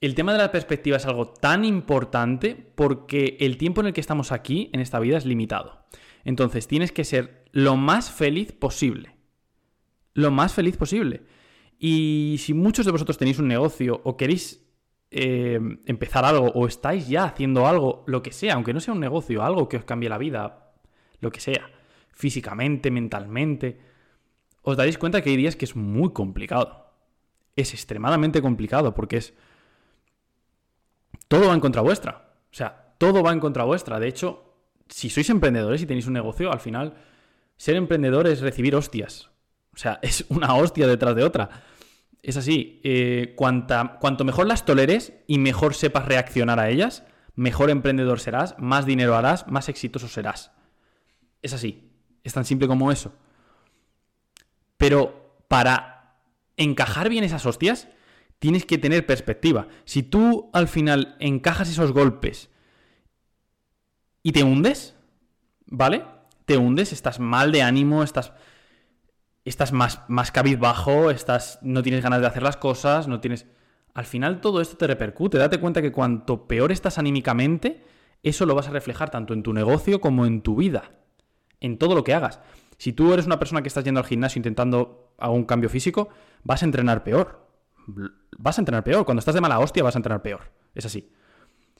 el 0.00 0.14
tema 0.14 0.32
de 0.32 0.38
la 0.38 0.52
perspectiva 0.52 0.96
es 0.96 1.06
algo 1.06 1.28
tan 1.28 1.64
importante 1.64 2.54
porque 2.74 3.36
el 3.40 3.56
tiempo 3.56 3.80
en 3.80 3.88
el 3.88 3.92
que 3.92 4.00
estamos 4.00 4.32
aquí, 4.32 4.70
en 4.72 4.80
esta 4.80 4.98
vida, 5.00 5.16
es 5.16 5.24
limitado. 5.24 5.86
Entonces, 6.24 6.66
tienes 6.66 6.92
que 6.92 7.04
ser 7.04 7.44
lo 7.52 7.76
más 7.76 8.10
feliz 8.10 8.52
posible. 8.52 9.16
Lo 10.14 10.30
más 10.30 10.52
feliz 10.52 10.76
posible. 10.76 11.22
Y 11.78 12.36
si 12.38 12.54
muchos 12.54 12.86
de 12.86 12.92
vosotros 12.92 13.18
tenéis 13.18 13.38
un 13.38 13.48
negocio 13.48 14.00
o 14.04 14.16
queréis 14.16 14.64
eh, 15.10 15.60
empezar 15.86 16.24
algo 16.24 16.46
o 16.46 16.66
estáis 16.66 17.08
ya 17.08 17.24
haciendo 17.24 17.66
algo, 17.66 18.04
lo 18.06 18.22
que 18.22 18.32
sea, 18.32 18.54
aunque 18.54 18.72
no 18.72 18.80
sea 18.80 18.94
un 18.94 19.00
negocio, 19.00 19.42
algo 19.42 19.68
que 19.68 19.76
os 19.76 19.84
cambie 19.84 20.08
la 20.08 20.18
vida, 20.18 20.72
lo 21.20 21.30
que 21.30 21.40
sea, 21.40 21.70
físicamente, 22.10 22.90
mentalmente, 22.90 23.80
os 24.62 24.76
daréis 24.76 24.98
cuenta 24.98 25.22
que 25.22 25.30
hay 25.30 25.36
días 25.36 25.56
que 25.56 25.66
es 25.66 25.76
muy 25.76 26.12
complicado. 26.12 26.90
Es 27.54 27.72
extremadamente 27.74 28.42
complicado 28.42 28.94
porque 28.94 29.18
es... 29.18 29.34
Todo 31.28 31.48
va 31.48 31.54
en 31.54 31.60
contra 31.60 31.82
vuestra. 31.82 32.34
O 32.50 32.54
sea, 32.54 32.94
todo 32.98 33.22
va 33.22 33.32
en 33.32 33.40
contra 33.40 33.64
vuestra. 33.64 33.98
De 33.98 34.08
hecho, 34.08 34.54
si 34.88 35.10
sois 35.10 35.28
emprendedores 35.30 35.82
y 35.82 35.86
tenéis 35.86 36.06
un 36.06 36.12
negocio, 36.12 36.52
al 36.52 36.60
final, 36.60 36.94
ser 37.56 37.76
emprendedor 37.76 38.26
es 38.26 38.40
recibir 38.40 38.74
hostias. 38.76 39.30
O 39.74 39.78
sea, 39.78 39.98
es 40.02 40.24
una 40.28 40.54
hostia 40.54 40.86
detrás 40.86 41.16
de 41.16 41.24
otra. 41.24 41.50
Es 42.22 42.36
así, 42.36 42.80
eh, 42.84 43.34
cuanto 43.36 44.24
mejor 44.24 44.46
las 44.46 44.64
toleres 44.64 45.12
y 45.26 45.38
mejor 45.38 45.74
sepas 45.74 46.06
reaccionar 46.06 46.58
a 46.58 46.70
ellas, 46.70 47.04
mejor 47.34 47.68
emprendedor 47.68 48.18
serás, 48.18 48.54
más 48.58 48.86
dinero 48.86 49.14
harás, 49.14 49.46
más 49.48 49.68
exitoso 49.68 50.08
serás. 50.08 50.50
Es 51.42 51.52
así, 51.52 51.90
es 52.22 52.32
tan 52.32 52.46
simple 52.46 52.66
como 52.66 52.90
eso. 52.90 53.12
Pero 54.78 55.36
para 55.48 56.16
encajar 56.56 57.10
bien 57.10 57.24
esas 57.24 57.44
hostias, 57.44 57.88
tienes 58.38 58.66
que 58.66 58.78
tener 58.78 59.06
perspectiva. 59.06 59.68
Si 59.84 60.02
tú 60.02 60.50
al 60.52 60.68
final 60.68 61.16
encajas 61.20 61.68
esos 61.68 61.92
golpes 61.92 62.50
y 64.22 64.32
te 64.32 64.42
hundes, 64.42 64.96
¿vale? 65.66 66.04
Te 66.44 66.56
hundes, 66.56 66.92
estás 66.92 67.20
mal 67.20 67.52
de 67.52 67.62
ánimo, 67.62 68.02
estás 68.02 68.32
estás 69.44 69.72
más, 69.72 70.00
más 70.08 70.32
cabizbajo, 70.32 71.10
estás, 71.10 71.58
no 71.62 71.82
tienes 71.82 72.02
ganas 72.02 72.20
de 72.20 72.26
hacer 72.26 72.42
las 72.42 72.56
cosas, 72.56 73.08
no 73.08 73.20
tienes... 73.20 73.46
Al 73.92 74.06
final 74.06 74.40
todo 74.40 74.60
esto 74.60 74.76
te 74.76 74.86
repercute. 74.86 75.38
Date 75.38 75.60
cuenta 75.60 75.80
que 75.80 75.92
cuanto 75.92 76.48
peor 76.48 76.72
estás 76.72 76.98
anímicamente, 76.98 77.84
eso 78.22 78.44
lo 78.44 78.54
vas 78.54 78.66
a 78.66 78.72
reflejar 78.72 79.10
tanto 79.10 79.34
en 79.34 79.42
tu 79.42 79.52
negocio 79.52 80.00
como 80.00 80.26
en 80.26 80.42
tu 80.42 80.56
vida. 80.56 80.92
En 81.60 81.78
todo 81.78 81.94
lo 81.94 82.02
que 82.02 82.14
hagas. 82.14 82.40
Si 82.76 82.92
tú 82.92 83.12
eres 83.12 83.26
una 83.26 83.38
persona 83.38 83.62
que 83.62 83.68
estás 83.68 83.84
yendo 83.84 84.00
al 84.00 84.06
gimnasio 84.06 84.40
intentando 84.40 85.12
algún 85.18 85.44
cambio 85.44 85.70
físico, 85.70 86.08
vas 86.42 86.62
a 86.62 86.64
entrenar 86.64 87.04
peor. 87.04 87.43
Vas 88.38 88.58
a 88.58 88.60
entrenar 88.60 88.84
peor. 88.84 89.04
Cuando 89.04 89.20
estás 89.20 89.34
de 89.34 89.40
mala 89.40 89.58
hostia, 89.58 89.82
vas 89.82 89.96
a 89.96 89.98
entrenar 89.98 90.22
peor. 90.22 90.52
Es 90.74 90.86
así. 90.86 91.10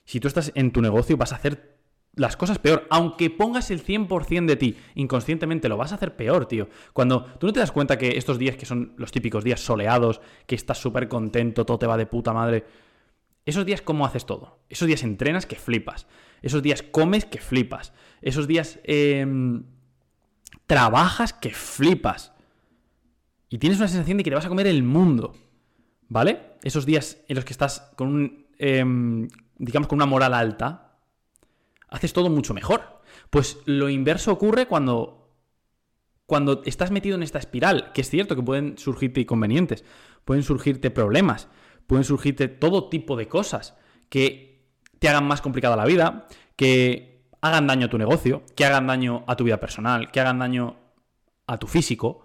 Si 0.05 0.21
tú 0.21 0.29
estás 0.29 0.53
en 0.55 0.71
tu 0.71 0.83
negocio, 0.83 1.17
vas 1.17 1.33
a 1.33 1.37
hacer 1.37 1.75
las 2.17 2.37
cosas 2.37 2.59
peor. 2.59 2.87
Aunque 2.91 3.31
pongas 3.31 3.71
el 3.71 3.85
100% 3.85 4.47
de 4.47 4.57
ti, 4.57 4.77
inconscientemente 4.95 5.69
lo 5.69 5.77
vas 5.77 5.93
a 5.93 5.97
hacer 5.97 6.17
peor, 6.17 6.47
tío. 6.47 6.69
Cuando 6.93 7.25
tú 7.25 7.47
no 7.47 7.53
te 7.53 7.61
das 7.61 7.73
cuenta 7.73 7.99
que 7.99 8.17
estos 8.17 8.39
días 8.39 8.57
que 8.57 8.67
son 8.67 8.95
los 8.97 9.11
típicos 9.11 9.45
días 9.45 9.61
soleados, 9.61 10.21
que 10.47 10.55
estás 10.55 10.79
súper 10.79 11.09
contento, 11.09 11.67
todo 11.67 11.79
te 11.79 11.87
va 11.87 11.97
de 11.97 12.07
puta 12.07 12.33
madre. 12.33 12.65
Esos 13.47 13.67
días, 13.67 13.83
¿cómo 13.83 14.07
haces 14.07 14.25
todo? 14.25 14.61
Esos 14.69 14.89
días 14.89 15.03
entrenas 15.03 15.47
que 15.47 15.57
flipas. 15.57 16.07
Esos 16.41 16.63
días 16.63 16.83
comes 16.83 17.25
que 17.25 17.39
flipas. 17.39 17.93
Esos 18.23 18.47
días 18.47 18.79
em, 18.85 19.65
trabajas 20.67 21.33
que 21.33 21.51
flipas. 21.51 22.33
Y 23.51 23.59
tienes 23.59 23.79
una 23.79 23.89
sensación 23.89 24.19
de 24.19 24.25
que 24.25 24.31
te 24.31 24.37
vas 24.37 24.47
a 24.47 24.49
comer 24.49 24.67
el 24.67 24.83
mundo. 24.83 25.35
¿Vale? 26.09 26.57
Esos 26.63 26.87
días 26.87 27.19
en 27.29 27.37
los 27.37 27.45
que 27.45 27.53
estás 27.53 27.93
con 27.97 28.09
un. 28.09 28.47
Em, 28.59 29.29
digamos, 29.57 29.89
con 29.89 29.97
una 29.97 30.07
moral 30.07 30.35
alta, 30.35 30.99
haces 31.89 32.13
todo 32.13 32.31
mucho 32.31 32.55
mejor. 32.55 33.01
Pues 33.31 33.59
lo 33.67 33.89
inverso 33.89 34.33
ocurre 34.33 34.67
cuando, 34.67 35.33
cuando 36.27 36.63
estás 36.65 36.91
metido 36.91 37.17
en 37.17 37.23
esta 37.23 37.39
espiral, 37.39 37.93
que 37.93 38.01
es 38.01 38.11
cierto 38.11 38.37
que 38.37 38.43
pueden 38.43 38.79
surgirte 38.79 39.21
inconvenientes, 39.21 39.85
pueden 40.25 40.43
surgirte 40.43 40.91
problemas, 40.91 41.49
pueden 41.87 42.05
surgirte 42.05 42.49
todo 42.49 42.89
tipo 42.89 43.17
de 43.17 43.29
cosas 43.29 43.75
que 44.09 44.69
te 44.99 45.09
hagan 45.09 45.27
más 45.27 45.41
complicada 45.41 45.77
la 45.77 45.85
vida, 45.85 46.27
que 46.57 47.29
hagan 47.41 47.67
daño 47.67 47.87
a 47.87 47.91
tu 47.91 47.99
negocio, 47.99 48.43
que 48.57 48.65
hagan 48.65 48.87
daño 48.87 49.25
a 49.27 49.37
tu 49.37 49.45
vida 49.45 49.61
personal, 49.61 50.11
que 50.11 50.21
hagan 50.21 50.39
daño 50.39 50.77
a 51.47 51.59
tu 51.59 51.67
físico. 51.67 52.25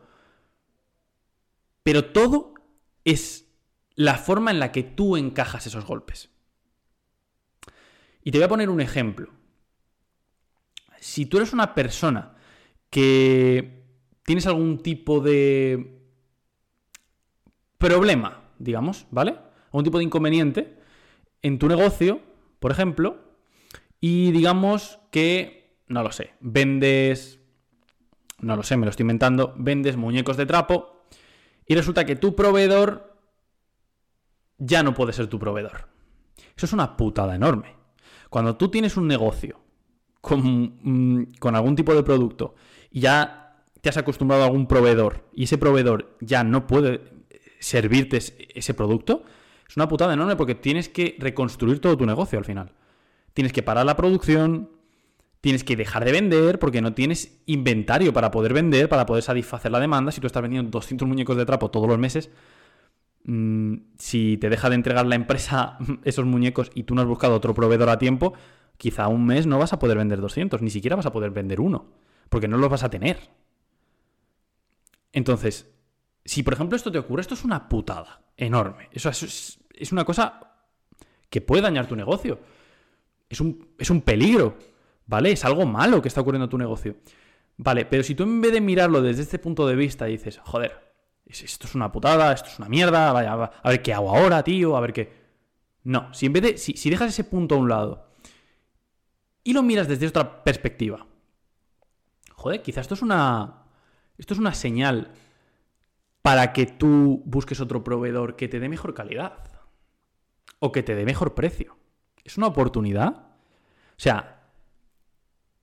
Pero 1.83 2.05
todo 2.05 2.53
es 3.03 3.48
la 3.99 4.15
forma 4.15 4.51
en 4.51 4.59
la 4.59 4.71
que 4.71 4.81
tú 4.81 5.17
encajas 5.17 5.67
esos 5.67 5.83
golpes. 5.83 6.29
Y 8.23 8.31
te 8.31 8.37
voy 8.37 8.45
a 8.45 8.49
poner 8.49 8.69
un 8.69 8.79
ejemplo. 8.79 9.29
Si 11.01 11.25
tú 11.25 11.35
eres 11.35 11.51
una 11.51 11.75
persona 11.75 12.35
que 12.89 13.83
tienes 14.23 14.47
algún 14.47 14.77
tipo 14.81 15.19
de 15.19 15.99
problema, 17.77 18.43
digamos, 18.57 19.05
¿vale? 19.11 19.35
Algún 19.65 19.83
tipo 19.83 19.97
de 19.97 20.05
inconveniente 20.05 20.79
en 21.41 21.59
tu 21.59 21.67
negocio, 21.67 22.21
por 22.61 22.71
ejemplo, 22.71 23.19
y 23.99 24.31
digamos 24.31 24.99
que, 25.11 25.81
no 25.87 26.03
lo 26.03 26.13
sé, 26.13 26.35
vendes, 26.39 27.41
no 28.39 28.55
lo 28.55 28.63
sé, 28.63 28.77
me 28.77 28.85
lo 28.85 28.91
estoy 28.91 29.03
inventando, 29.03 29.53
vendes 29.57 29.97
muñecos 29.97 30.37
de 30.37 30.45
trapo 30.45 31.03
y 31.67 31.75
resulta 31.75 32.05
que 32.05 32.15
tu 32.15 32.33
proveedor 32.33 33.08
ya 34.59 34.83
no 34.83 34.93
puede 34.93 35.13
ser 35.13 35.27
tu 35.27 35.39
proveedor. 35.39 35.87
Eso 36.55 36.65
es 36.65 36.73
una 36.73 36.95
putada 36.95 37.35
enorme. 37.35 37.75
Cuando 38.29 38.55
tú 38.55 38.69
tienes 38.69 38.97
un 38.97 39.07
negocio 39.07 39.59
con, 40.21 40.77
mm, 40.83 41.33
con 41.39 41.55
algún 41.55 41.75
tipo 41.75 41.95
de 41.95 42.03
producto 42.03 42.55
y 42.91 42.99
ya 43.01 43.63
te 43.81 43.89
has 43.89 43.97
acostumbrado 43.97 44.43
a 44.43 44.45
algún 44.45 44.67
proveedor 44.67 45.25
y 45.33 45.43
ese 45.43 45.57
proveedor 45.57 46.17
ya 46.19 46.43
no 46.43 46.67
puede 46.67 47.01
servirte 47.59 48.17
ese 48.17 48.73
producto, 48.73 49.23
es 49.67 49.77
una 49.77 49.87
putada 49.87 50.13
enorme 50.13 50.35
porque 50.35 50.55
tienes 50.55 50.89
que 50.89 51.15
reconstruir 51.19 51.79
todo 51.79 51.97
tu 51.97 52.05
negocio 52.05 52.39
al 52.39 52.45
final. 52.45 52.73
Tienes 53.33 53.53
que 53.53 53.63
parar 53.63 53.85
la 53.85 53.95
producción, 53.95 54.71
tienes 55.41 55.63
que 55.63 55.75
dejar 55.75 56.05
de 56.05 56.11
vender 56.11 56.59
porque 56.59 56.81
no 56.81 56.93
tienes 56.93 57.41
inventario 57.45 58.11
para 58.11 58.31
poder 58.31 58.53
vender, 58.53 58.89
para 58.89 59.05
poder 59.05 59.23
satisfacer 59.23 59.71
la 59.71 59.79
demanda. 59.79 60.11
Si 60.11 60.19
tú 60.19 60.27
estás 60.27 60.41
vendiendo 60.41 60.69
200 60.71 61.07
muñecos 61.07 61.37
de 61.37 61.45
trapo 61.45 61.71
todos 61.71 61.87
los 61.87 61.99
meses, 61.99 62.29
mm, 63.25 63.75
si 63.97 64.37
te 64.37 64.49
deja 64.49 64.69
de 64.69 64.75
entregar 64.75 65.05
la 65.05 65.15
empresa 65.15 65.77
esos 66.03 66.25
muñecos 66.25 66.71
y 66.73 66.83
tú 66.83 66.95
no 66.95 67.01
has 67.01 67.07
buscado 67.07 67.35
otro 67.35 67.53
proveedor 67.53 67.89
a 67.89 67.97
tiempo, 67.97 68.33
quizá 68.77 69.07
un 69.07 69.25
mes 69.25 69.45
no 69.45 69.59
vas 69.59 69.73
a 69.73 69.79
poder 69.79 69.97
vender 69.97 70.21
200, 70.21 70.61
ni 70.61 70.69
siquiera 70.69 70.95
vas 70.95 71.05
a 71.05 71.11
poder 71.11 71.31
vender 71.31 71.59
uno, 71.59 71.91
porque 72.29 72.47
no 72.47 72.57
los 72.57 72.69
vas 72.69 72.83
a 72.83 72.89
tener. 72.89 73.17
Entonces, 75.11 75.69
si 76.25 76.43
por 76.43 76.53
ejemplo 76.53 76.75
esto 76.75 76.91
te 76.91 76.99
ocurre, 76.99 77.21
esto 77.21 77.33
es 77.33 77.43
una 77.43 77.67
putada 77.67 78.21
enorme. 78.37 78.89
Eso 78.91 79.09
es, 79.09 79.59
es 79.73 79.91
una 79.91 80.05
cosa 80.05 80.49
que 81.29 81.41
puede 81.41 81.61
dañar 81.61 81.87
tu 81.87 81.95
negocio. 81.95 82.39
Es 83.29 83.39
un, 83.41 83.69
es 83.77 83.89
un 83.89 84.01
peligro, 84.01 84.57
¿vale? 85.05 85.31
Es 85.31 85.45
algo 85.45 85.65
malo 85.65 86.01
que 86.01 86.07
está 86.07 86.21
ocurriendo 86.21 86.45
en 86.45 86.49
tu 86.49 86.57
negocio. 86.57 86.97
Vale, 87.57 87.85
pero 87.85 88.03
si 88.03 88.15
tú 88.15 88.23
en 88.23 88.41
vez 88.41 88.53
de 88.53 88.61
mirarlo 88.61 89.01
desde 89.01 89.23
este 89.23 89.39
punto 89.39 89.67
de 89.67 89.75
vista 89.75 90.05
dices, 90.05 90.39
joder, 90.43 90.88
esto 91.29 91.67
es 91.67 91.75
una 91.75 91.91
putada, 91.91 92.33
esto 92.33 92.49
es 92.49 92.57
una 92.59 92.69
mierda, 92.69 93.13
vaya, 93.13 93.33
a 93.33 93.69
ver 93.69 93.81
qué 93.81 93.93
hago 93.93 94.15
ahora, 94.15 94.43
tío, 94.43 94.75
a 94.75 94.81
ver 94.81 94.93
qué. 94.93 95.13
No, 95.83 96.13
si 96.13 96.25
en 96.25 96.33
vez 96.33 96.43
de. 96.43 96.57
Si, 96.57 96.73
si 96.73 96.89
dejas 96.89 97.09
ese 97.09 97.23
punto 97.23 97.55
a 97.55 97.57
un 97.59 97.69
lado 97.69 98.09
y 99.43 99.53
lo 99.53 99.63
miras 99.63 99.87
desde 99.87 100.07
otra 100.07 100.43
perspectiva, 100.43 101.05
joder, 102.33 102.61
quizás 102.61 102.81
esto 102.81 102.95
es 102.95 103.01
una. 103.01 103.63
Esto 104.17 104.33
es 104.33 104.39
una 104.39 104.53
señal 104.53 105.13
para 106.21 106.51
que 106.51 106.65
tú 106.65 107.21
busques 107.25 107.61
otro 107.61 107.83
proveedor 107.83 108.35
que 108.35 108.49
te 108.49 108.59
dé 108.59 108.67
mejor 108.67 108.93
calidad 108.93 109.37
o 110.59 110.71
que 110.71 110.83
te 110.83 110.95
dé 110.95 111.05
mejor 111.05 111.35
precio. 111.35 111.77
Es 112.23 112.37
una 112.37 112.47
oportunidad. 112.47 113.09
O 113.09 114.01
sea, 114.01 114.51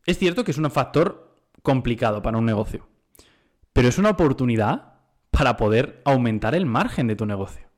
es 0.06 0.18
cierto 0.18 0.42
que 0.44 0.52
es 0.52 0.58
un 0.58 0.70
factor 0.70 1.37
complicado 1.62 2.23
para 2.23 2.38
un 2.38 2.46
negocio, 2.46 2.88
pero 3.73 3.88
es 3.88 3.99
una 3.99 4.11
oportunidad 4.11 4.96
para 5.37 5.59
poder 5.59 6.00
aumentar 6.07 6.55
el 6.55 6.64
margen 6.64 7.09
de 7.09 7.14
tu 7.14 7.26
negocio. 7.26 7.69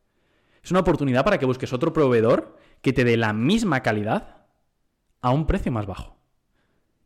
Es 0.63 0.71
una 0.71 0.79
oportunidad 0.79 1.25
para 1.25 1.39
que 1.39 1.45
busques 1.45 1.73
otro 1.73 1.93
proveedor 1.93 2.57
que 2.83 2.93
te 2.93 3.03
dé 3.03 3.17
la 3.17 3.33
misma 3.33 3.83
calidad 3.83 4.47
a 5.21 5.31
un 5.31 5.45
precio 5.45 5.73
más 5.73 5.85
bajo. 5.85 6.17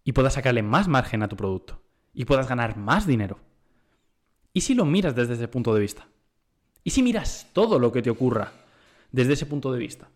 Y 0.05 0.13
puedas 0.13 0.35
sacarle 0.35 0.63
más 0.63 0.89
margen 0.89 1.23
a 1.23 1.29
tu 1.29 1.37
producto. 1.37 1.83
Y 2.13 2.27
puedas 2.27 2.51
ganar 2.51 2.77
más 2.77 3.07
dinero. 3.07 3.41
¿Y 4.53 4.61
si 4.61 4.75
lo 4.75 4.85
miras 4.85 5.15
desde 5.15 5.35
ese 5.35 5.49
punto 5.49 5.73
de 5.73 5.81
vista? 5.81 6.07
¿Y 6.85 6.91
si 6.91 7.03
miras 7.03 7.49
todo 7.55 7.79
lo 7.79 7.91
que 7.91 8.03
te 8.03 8.11
ocurra 8.11 8.53
desde 9.11 9.33
ese 9.33 9.47
punto 9.47 9.73
de 9.73 9.79
vista? 9.79 10.11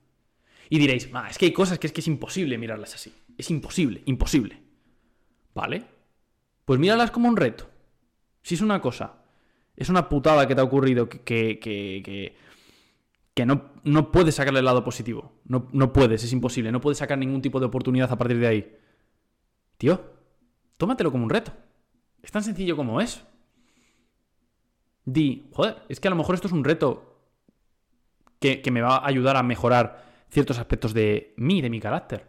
Y 0.69 0.79
diréis, 0.79 1.09
es 1.31 1.39
que 1.39 1.47
hay 1.47 1.53
cosas 1.55 1.79
que 1.79 1.87
es 1.87 1.95
que 1.95 2.03
es 2.03 2.09
imposible 2.09 2.59
mirarlas 2.59 2.95
así. 2.95 3.15
Es 3.39 3.51
imposible, 3.51 4.03
imposible. 4.05 4.61
¿Vale? 5.55 5.87
Pues 6.67 6.79
míralas 6.79 7.11
como 7.11 7.27
un 7.27 7.39
reto. 7.39 7.71
Si 8.43 8.55
es 8.55 8.61
una 8.61 8.83
cosa, 8.83 9.23
es 9.77 9.89
una 9.89 10.09
putada 10.09 10.47
que 10.47 10.55
te 10.55 10.61
ha 10.61 10.65
ocurrido 10.65 11.09
que, 11.09 11.21
que, 11.21 11.59
que, 11.61 12.37
que 13.35 13.47
no, 13.47 13.71
no, 13.85 14.11
puedes 14.11 14.35
sacarle 14.35 14.61
el 14.61 14.65
lado 14.65 14.83
positivo. 14.85 15.33
No, 15.45 15.69
no 15.73 15.93
puedes, 15.93 16.25
es 16.25 16.33
imposible. 16.33 16.73
No 16.73 16.81
puedes 16.81 16.99
sacar 16.99 17.19
ningún 17.19 17.43
tipo 17.43 17.61
de 17.61 17.67
oportunidad 17.67 18.11
a 18.11 18.17
partir 18.17 18.39
de 18.39 18.47
ahí. 18.47 18.77
Tío, 19.77 20.01
tómatelo 20.77 21.13
como 21.13 21.25
un 21.25 21.31
reto. 21.31 21.53
Es 22.23 22.33
tan 22.33 22.43
sencillo 22.43 22.77
como 22.77 23.01
es 23.01 23.25
di, 25.07 25.49
joder, 25.53 25.77
es 25.89 26.01
que 26.01 26.09
a 26.09 26.11
lo 26.11 26.17
mejor 26.17 26.35
esto 26.35 26.49
es 26.49 26.53
un 26.53 26.65
reto 26.65 27.23
que, 28.41 28.63
me 28.71 28.83
va 28.83 28.97
a 28.99 29.07
ayudar 29.07 29.37
a 29.37 29.43
mejorar 29.43 30.05
ciertos 30.29 30.59
aspectos 30.59 30.93
de 30.93 31.33
mí, 31.37 31.63
de 31.63 31.71
mi 31.71 31.81
carácter. 31.81 32.27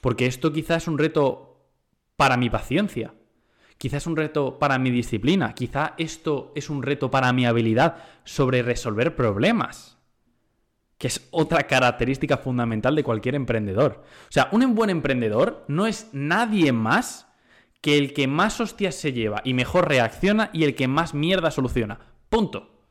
Porque 0.00 0.26
esto 0.26 0.52
quizás 0.52 0.82
es 0.82 0.88
un 0.88 0.98
reto 0.98 1.70
para 2.16 2.36
mi 2.36 2.50
paciencia, 2.50 3.14
quizás 3.78 4.02
es 4.02 4.06
un 4.06 4.16
reto 4.16 4.58
para 4.58 4.78
mi 4.78 4.90
disciplina, 4.90 5.54
quizá 5.54 5.94
esto 5.98 6.52
es 6.54 6.70
un 6.70 6.82
reto 6.82 7.10
para 7.10 7.32
mi 7.32 7.46
habilidad 7.46 7.96
sobre 8.24 8.62
resolver 8.62 9.16
problemas, 9.16 9.98
que 10.98 11.08
es 11.08 11.28
otra 11.30 11.66
característica 11.66 12.36
fundamental 12.36 12.94
de 12.94 13.04
cualquier 13.04 13.34
emprendedor. 13.34 14.04
O 14.28 14.32
sea, 14.32 14.48
un 14.52 14.74
buen 14.74 14.90
emprendedor 14.90 15.64
no 15.68 15.86
es 15.86 16.08
nadie 16.12 16.72
más 16.72 17.28
que 17.80 17.98
el 17.98 18.14
que 18.14 18.28
más 18.28 18.60
hostias 18.60 18.94
se 18.94 19.12
lleva 19.12 19.42
y 19.44 19.54
mejor 19.54 19.88
reacciona 19.88 20.50
y 20.52 20.64
el 20.64 20.74
que 20.74 20.88
más 20.88 21.14
mierda 21.14 21.50
soluciona. 21.50 21.98
Punto. 22.28 22.86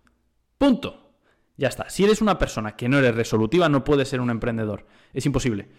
Punto. 0.58 1.16
Ya 1.58 1.70
está. 1.70 1.90
Si 1.90 2.04
eres 2.04 2.22
una 2.22 2.38
persona 2.38 2.76
que 2.76 2.90
no 2.90 3.00
eres 3.00 3.16
resolutiva, 3.16 3.70
no 3.70 3.84
puedes 3.84 4.10
ser 4.10 4.20
un 4.20 4.30
emprendedor. 4.30 4.86
Es 5.14 5.26
imposible. 5.26 5.70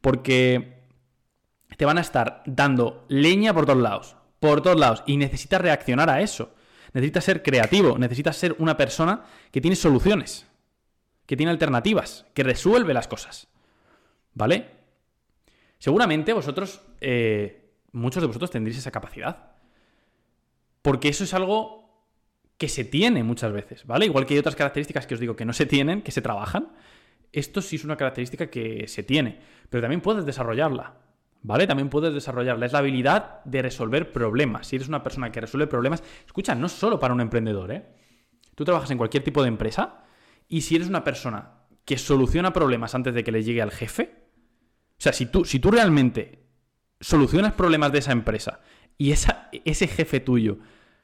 Porque 0.00 0.84
te 1.76 1.84
van 1.84 1.98
a 1.98 2.00
estar 2.00 2.42
dando 2.46 3.04
leña 3.08 3.52
por 3.52 3.66
todos 3.66 3.82
lados. 3.82 4.16
Por 4.44 4.60
todos 4.60 4.78
lados. 4.78 5.02
Y 5.06 5.16
necesitas 5.16 5.60
reaccionar 5.60 6.10
a 6.10 6.20
eso. 6.20 6.54
Necesitas 6.92 7.24
ser 7.24 7.42
creativo. 7.42 7.96
Necesitas 7.96 8.36
ser 8.36 8.54
una 8.58 8.76
persona 8.76 9.24
que 9.50 9.62
tiene 9.62 9.74
soluciones. 9.74 10.46
Que 11.24 11.34
tiene 11.34 11.50
alternativas. 11.50 12.26
Que 12.34 12.42
resuelve 12.42 12.92
las 12.92 13.08
cosas. 13.08 13.48
¿Vale? 14.34 14.68
Seguramente 15.78 16.34
vosotros 16.34 16.82
eh, 17.00 17.70
muchos 17.92 18.22
de 18.22 18.26
vosotros 18.26 18.50
tendréis 18.50 18.76
esa 18.76 18.90
capacidad. 18.90 19.52
Porque 20.82 21.08
eso 21.08 21.24
es 21.24 21.32
algo 21.32 22.04
que 22.58 22.68
se 22.68 22.84
tiene 22.84 23.24
muchas 23.24 23.52
veces, 23.52 23.86
¿vale? 23.86 24.04
Igual 24.04 24.26
que 24.26 24.34
hay 24.34 24.40
otras 24.40 24.56
características 24.56 25.06
que 25.06 25.14
os 25.14 25.20
digo 25.20 25.36
que 25.36 25.44
no 25.44 25.54
se 25.54 25.64
tienen, 25.64 26.02
que 26.02 26.12
se 26.12 26.20
trabajan. 26.20 26.72
Esto 27.32 27.62
sí 27.62 27.76
es 27.76 27.84
una 27.84 27.96
característica 27.96 28.48
que 28.48 28.86
se 28.88 29.02
tiene, 29.02 29.40
pero 29.70 29.80
también 29.80 30.02
puedes 30.02 30.26
desarrollarla, 30.26 30.94
¿vale? 31.44 31.66
También 31.66 31.90
puedes 31.90 32.12
desarrollarla. 32.12 32.66
Es 32.66 32.72
la 32.72 32.80
habilidad 32.80 33.44
de 33.44 33.62
resolver 33.62 34.10
problemas. 34.10 34.66
Si 34.66 34.76
eres 34.76 34.88
una 34.88 35.02
persona 35.02 35.30
que 35.30 35.42
resuelve 35.42 35.66
problemas, 35.66 36.02
escucha, 36.26 36.54
no 36.54 36.68
solo 36.68 36.98
para 36.98 37.14
un 37.14 37.20
emprendedor, 37.20 37.70
¿eh? 37.70 37.86
Tú 38.54 38.64
trabajas 38.64 38.90
en 38.90 38.98
cualquier 38.98 39.22
tipo 39.22 39.42
de 39.42 39.48
empresa 39.48 40.04
y 40.48 40.62
si 40.62 40.76
eres 40.76 40.88
una 40.88 41.04
persona 41.04 41.52
que 41.84 41.98
soluciona 41.98 42.52
problemas 42.52 42.94
antes 42.94 43.14
de 43.14 43.22
que 43.22 43.32
le 43.32 43.42
llegue 43.42 43.60
al 43.60 43.70
jefe, 43.70 44.24
o 44.98 45.02
sea, 45.02 45.12
si 45.12 45.26
tú, 45.26 45.44
si 45.44 45.58
tú 45.58 45.70
realmente 45.70 46.46
solucionas 47.00 47.52
problemas 47.52 47.92
de 47.92 47.98
esa 47.98 48.12
empresa 48.12 48.60
y 48.96 49.12
ese 49.12 49.86
jefe 49.86 50.20
tuyo 50.20 50.58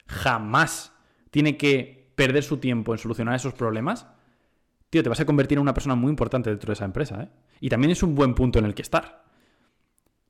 jamás 0.07 0.93
tiene 1.29 1.57
que 1.57 2.13
perder 2.15 2.43
su 2.43 2.57
tiempo 2.57 2.93
en 2.93 2.97
solucionar 2.97 3.35
esos 3.35 3.53
problemas, 3.53 4.07
tío, 4.89 5.03
te 5.03 5.09
vas 5.09 5.19
a 5.19 5.25
convertir 5.25 5.57
en 5.57 5.61
una 5.61 5.73
persona 5.73 5.95
muy 5.95 6.09
importante 6.09 6.49
dentro 6.49 6.67
de 6.67 6.73
esa 6.73 6.85
empresa. 6.85 7.21
¿eh? 7.23 7.29
Y 7.59 7.69
también 7.69 7.91
es 7.91 8.01
un 8.01 8.15
buen 8.15 8.33
punto 8.33 8.57
en 8.57 8.65
el 8.65 8.73
que 8.73 8.81
estar. 8.81 9.20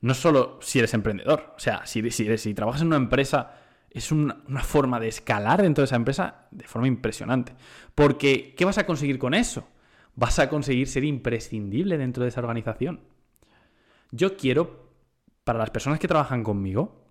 No 0.02 0.14
solo 0.14 0.58
si 0.60 0.78
eres 0.78 0.94
emprendedor, 0.94 1.54
o 1.56 1.58
sea, 1.58 1.86
si, 1.86 2.10
si, 2.10 2.54
trabajas 2.54 2.82
en 2.82 2.88
una 2.88 2.96
empresa, 2.96 3.54
es 3.90 4.12
una 4.12 4.62
forma 4.62 5.00
de 5.00 5.08
escalar 5.08 5.62
dentro 5.62 5.82
de 5.82 5.86
esa 5.86 5.96
empresa 5.96 6.46
de 6.50 6.66
forma 6.66 6.88
impresionante. 6.88 7.54
Porque, 7.94 8.54
¿qué 8.56 8.64
vas 8.64 8.78
a 8.78 8.86
conseguir 8.86 9.18
con 9.18 9.32
eso? 9.32 9.66
Vas 10.14 10.38
a 10.38 10.48
conseguir 10.50 10.88
ser 10.88 11.04
imprescindible 11.04 11.96
dentro 11.96 12.22
de 12.22 12.28
esa 12.28 12.40
organización. 12.40 13.00
Yo 14.10 14.36
quiero 14.36 14.90
para 15.44 15.58
las 15.58 15.70
personas 15.70 15.98
que 15.98 16.08
trabajan 16.08 16.42
conmigo, 16.44 17.06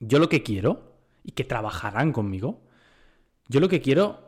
yo 0.00 0.18
lo 0.18 0.28
que 0.28 0.42
quiero, 0.42 0.96
y 1.26 1.32
que 1.32 1.44
trabajarán 1.44 2.12
conmigo, 2.12 2.60
yo 3.48 3.58
lo 3.58 3.68
que 3.68 3.80
quiero 3.80 4.20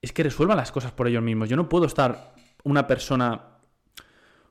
es 0.00 0.12
que 0.12 0.22
resuelvan 0.22 0.56
las 0.56 0.72
cosas 0.72 0.92
por 0.92 1.08
ellos 1.08 1.22
mismos. 1.22 1.48
Yo 1.48 1.56
no 1.56 1.68
puedo 1.68 1.84
estar 1.86 2.34
una 2.62 2.86
persona 2.86 3.46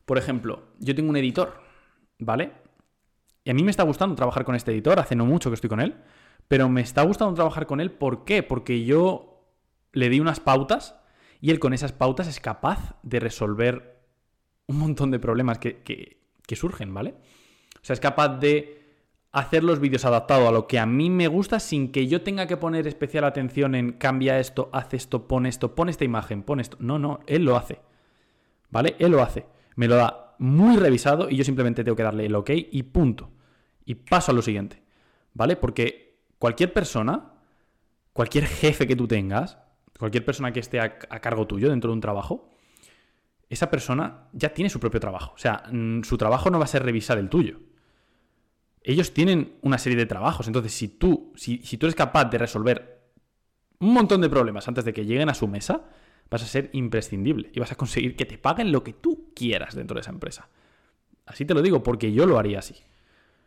Por 0.05 0.17
ejemplo, 0.17 0.63
yo 0.79 0.95
tengo 0.95 1.09
un 1.09 1.17
editor, 1.17 1.61
¿vale? 2.19 2.51
Y 3.43 3.49
a 3.49 3.53
mí 3.53 3.63
me 3.63 3.71
está 3.71 3.83
gustando 3.83 4.15
trabajar 4.15 4.45
con 4.45 4.55
este 4.55 4.71
editor, 4.71 4.99
hace 4.99 5.15
no 5.15 5.25
mucho 5.25 5.49
que 5.49 5.55
estoy 5.55 5.69
con 5.69 5.79
él, 5.79 5.95
pero 6.47 6.69
me 6.69 6.81
está 6.81 7.01
gustando 7.03 7.33
trabajar 7.33 7.65
con 7.65 7.79
él, 7.79 7.91
¿por 7.91 8.25
qué? 8.25 8.43
Porque 8.43 8.85
yo 8.85 9.47
le 9.93 10.09
di 10.09 10.19
unas 10.19 10.39
pautas 10.39 10.95
y 11.41 11.51
él 11.51 11.59
con 11.59 11.73
esas 11.73 11.93
pautas 11.93 12.27
es 12.27 12.39
capaz 12.39 12.99
de 13.01 13.19
resolver 13.19 14.03
un 14.67 14.77
montón 14.77 15.09
de 15.09 15.19
problemas 15.19 15.57
que, 15.57 15.81
que 15.81 16.55
surgen, 16.55 16.93
¿vale? 16.93 17.15
O 17.81 17.85
sea, 17.85 17.93
es 17.93 17.99
capaz 17.99 18.39
de 18.39 18.79
hacer 19.31 19.63
los 19.63 19.79
vídeos 19.79 20.05
adaptados 20.05 20.47
a 20.47 20.51
lo 20.51 20.67
que 20.67 20.79
a 20.79 20.85
mí 20.85 21.09
me 21.09 21.27
gusta 21.27 21.59
sin 21.59 21.91
que 21.91 22.07
yo 22.07 22.23
tenga 22.23 22.47
que 22.47 22.57
poner 22.57 22.87
especial 22.87 23.23
atención 23.23 23.75
en 23.75 23.93
cambia 23.93 24.39
esto, 24.39 24.69
haz 24.73 24.93
esto, 24.93 25.27
pon 25.27 25.45
esto, 25.45 25.75
pon 25.75 25.89
esta 25.89 26.05
imagen, 26.05 26.43
pon 26.43 26.59
esto. 26.59 26.77
No, 26.79 26.99
no, 26.99 27.19
él 27.27 27.45
lo 27.45 27.55
hace. 27.55 27.79
¿Vale? 28.69 28.95
Él 28.99 29.11
lo 29.11 29.21
hace. 29.21 29.45
Me 29.75 29.87
lo 29.87 29.95
da 29.95 30.28
muy 30.39 30.77
revisado 30.77 31.29
y 31.29 31.35
yo 31.35 31.43
simplemente 31.43 31.83
tengo 31.83 31.95
que 31.95 32.03
darle 32.03 32.25
el 32.25 32.35
ok 32.35 32.49
y 32.71 32.83
punto. 32.83 33.31
Y 33.85 33.95
paso 33.95 34.31
a 34.31 34.35
lo 34.35 34.41
siguiente. 34.41 34.83
¿Vale? 35.33 35.55
Porque 35.55 36.23
cualquier 36.37 36.73
persona, 36.73 37.33
cualquier 38.13 38.45
jefe 38.45 38.87
que 38.87 38.95
tú 38.95 39.07
tengas, 39.07 39.57
cualquier 39.97 40.25
persona 40.25 40.51
que 40.51 40.59
esté 40.59 40.79
a, 40.79 40.97
cargo 40.97 41.45
tuyo 41.45 41.69
dentro 41.69 41.91
de 41.91 41.93
un 41.93 42.01
trabajo, 42.01 42.49
esa 43.49 43.69
persona 43.69 44.29
ya 44.33 44.53
tiene 44.53 44.69
su 44.69 44.79
propio 44.79 44.99
trabajo. 44.99 45.33
O 45.35 45.37
sea, 45.37 45.63
mm, 45.71 46.03
su 46.03 46.17
trabajo 46.17 46.49
no 46.49 46.57
va 46.57 46.65
a 46.65 46.67
ser 46.67 46.83
revisar 46.83 47.17
el 47.17 47.29
tuyo 47.29 47.59
ellos 48.83 49.13
tienen 49.13 49.57
una 49.61 49.77
serie 49.77 49.97
de 49.97 50.05
trabajos. 50.05 50.47
Entonces, 50.47 50.73
si 50.73 50.87
tú, 50.87 51.33
si, 51.35 51.59
tú 51.59 51.85
eres 51.85 51.95
capaz 51.95 52.25
de 52.25 52.37
resolver 52.37 53.11
un 53.79 53.93
montón 53.93 54.21
de 54.21 54.29
problemas 54.29 54.67
antes 54.67 54.85
de 54.85 54.93
que 54.93 55.05
lleguen 55.05 55.29
a 55.29 55.33
su 55.33 55.47
mesa, 55.47 55.85
vas 56.29 56.43
a 56.43 56.45
ser 56.45 56.69
imprescindible 56.73 57.49
y 57.53 57.59
vas 57.59 57.71
a 57.71 57.75
conseguir 57.75 58.15
que 58.15 58.25
te 58.25 58.37
paguen 58.37 58.71
lo 58.71 58.83
que 58.83 58.93
tú 58.93 59.31
quieras 59.35 59.75
dentro 59.75 59.95
de 59.95 60.01
esa 60.01 60.11
empresa. 60.11 60.49
Así 61.25 61.45
te 61.45 61.53
lo 61.53 61.61
digo, 61.61 61.83
porque 61.83 62.11
yo 62.11 62.25
lo 62.25 62.39
haría 62.39 62.59
así. 62.59 62.75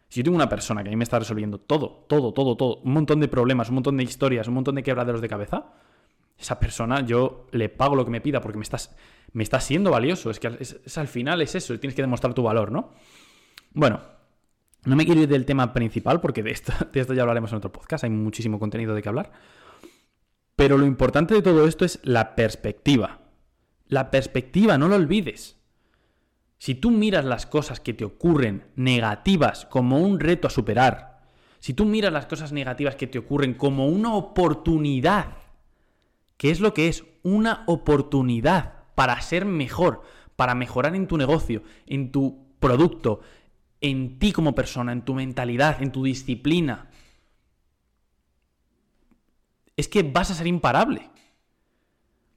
Si 0.09 0.21
yo 0.21 0.25
tengo 0.25 0.37
una 0.37 0.49
persona 0.49 0.83
que 0.83 0.89
a 0.89 0.93
mí 0.93 0.97
me 0.97 1.05
está 1.05 1.19
resolviendo 1.19 1.59
todo, 1.59 2.05
todo, 2.09 2.33
todo, 2.33 2.57
todo, 2.57 2.77
un 2.85 2.93
montón 2.93 3.19
de 3.21 3.29
problemas, 3.29 3.71
un 3.71 3.77
montón 3.77 3.97
de 3.97 4.05
historias, 4.05 4.47
un 4.47 4.55
montón 4.55 4.75
de 4.75 4.83
quebraderos 4.83 5.21
de 5.21 5.29
cabeza, 5.29 5.73
esa 6.39 6.59
persona 6.61 7.01
yo 7.01 7.47
le 7.53 7.69
pago 7.69 7.97
lo 7.97 8.05
que 8.05 8.11
me 8.11 8.21
pida 8.21 8.41
porque 8.41 8.59
me 8.59 8.65
estás, 8.65 8.95
me 9.33 9.43
está 9.43 9.61
siendo 9.61 9.91
valioso. 9.91 10.31
Es 10.31 10.39
que 10.39 10.49
al 10.49 11.09
final 11.09 11.41
es 11.41 11.55
eso, 11.55 11.79
tienes 11.79 11.95
que 11.95 12.03
demostrar 12.03 12.35
tu 12.35 12.43
valor, 12.43 12.71
¿no? 12.71 12.91
Bueno, 13.73 14.01
no 14.85 14.97
me 14.97 15.07
quiero 15.07 15.23
ir 15.23 15.29
del 15.29 15.47
tema 15.47 15.73
principal 15.73 16.21
porque 16.21 16.43
de 16.43 16.51
esto, 16.51 16.73
de 16.93 17.01
esto 17.01 17.15
ya 17.15 17.23
hablaremos 17.23 17.51
en 17.53 17.59
otro 17.59 17.73
podcast, 17.73 18.05
hay 18.05 18.11
muchísimo 18.11 18.59
contenido 18.59 18.95
de 18.95 19.03
que 19.03 19.09
hablar. 19.09 19.33
Pero 20.63 20.79
lo 20.79 20.87
importante 20.87 21.35
de 21.35 21.43
todo 21.43 21.67
esto 21.67 21.85
es 21.85 21.99
la 22.05 22.37
perspectiva. 22.37 23.19
La 23.89 24.13
perspectiva, 24.13 24.79
no 24.79 24.87
lo 24.87 24.95
olvides. 24.95 25.57
Si 26.57 26.77
tú 26.77 26.93
miras 26.93 27.25
las 27.25 27.47
cosas 27.47 27.81
que 27.81 27.95
te 27.95 28.05
ocurren 28.05 28.67
negativas 28.77 29.67
como 29.67 29.99
un 29.99 30.21
reto 30.21 30.47
a 30.47 30.51
superar, 30.51 31.25
si 31.59 31.75
tú 31.75 31.85
miras 31.85 32.13
las 32.13 32.27
cosas 32.27 32.53
negativas 32.53 32.95
que 32.95 33.09
te 33.09 33.19
ocurren 33.19 33.55
como 33.55 33.89
una 33.89 34.15
oportunidad, 34.15 35.31
¿qué 36.37 36.53
es 36.53 36.61
lo 36.61 36.73
que 36.75 36.87
es? 36.87 37.03
Una 37.25 37.65
oportunidad 37.67 38.85
para 38.95 39.21
ser 39.21 39.45
mejor, 39.45 40.03
para 40.37 40.55
mejorar 40.55 40.95
en 40.95 41.09
tu 41.09 41.17
negocio, 41.17 41.65
en 41.89 42.13
tu 42.13 42.55
producto, 42.61 43.19
en 43.81 44.21
ti 44.21 44.31
como 44.31 44.55
persona, 44.55 44.93
en 44.93 45.03
tu 45.03 45.15
mentalidad, 45.15 45.83
en 45.83 45.91
tu 45.91 46.05
disciplina, 46.05 46.89
es 49.83 49.89
que 49.89 50.05
vas 50.05 50.31
a 50.31 50.35
ser 50.35 50.47
imparable. 50.47 51.11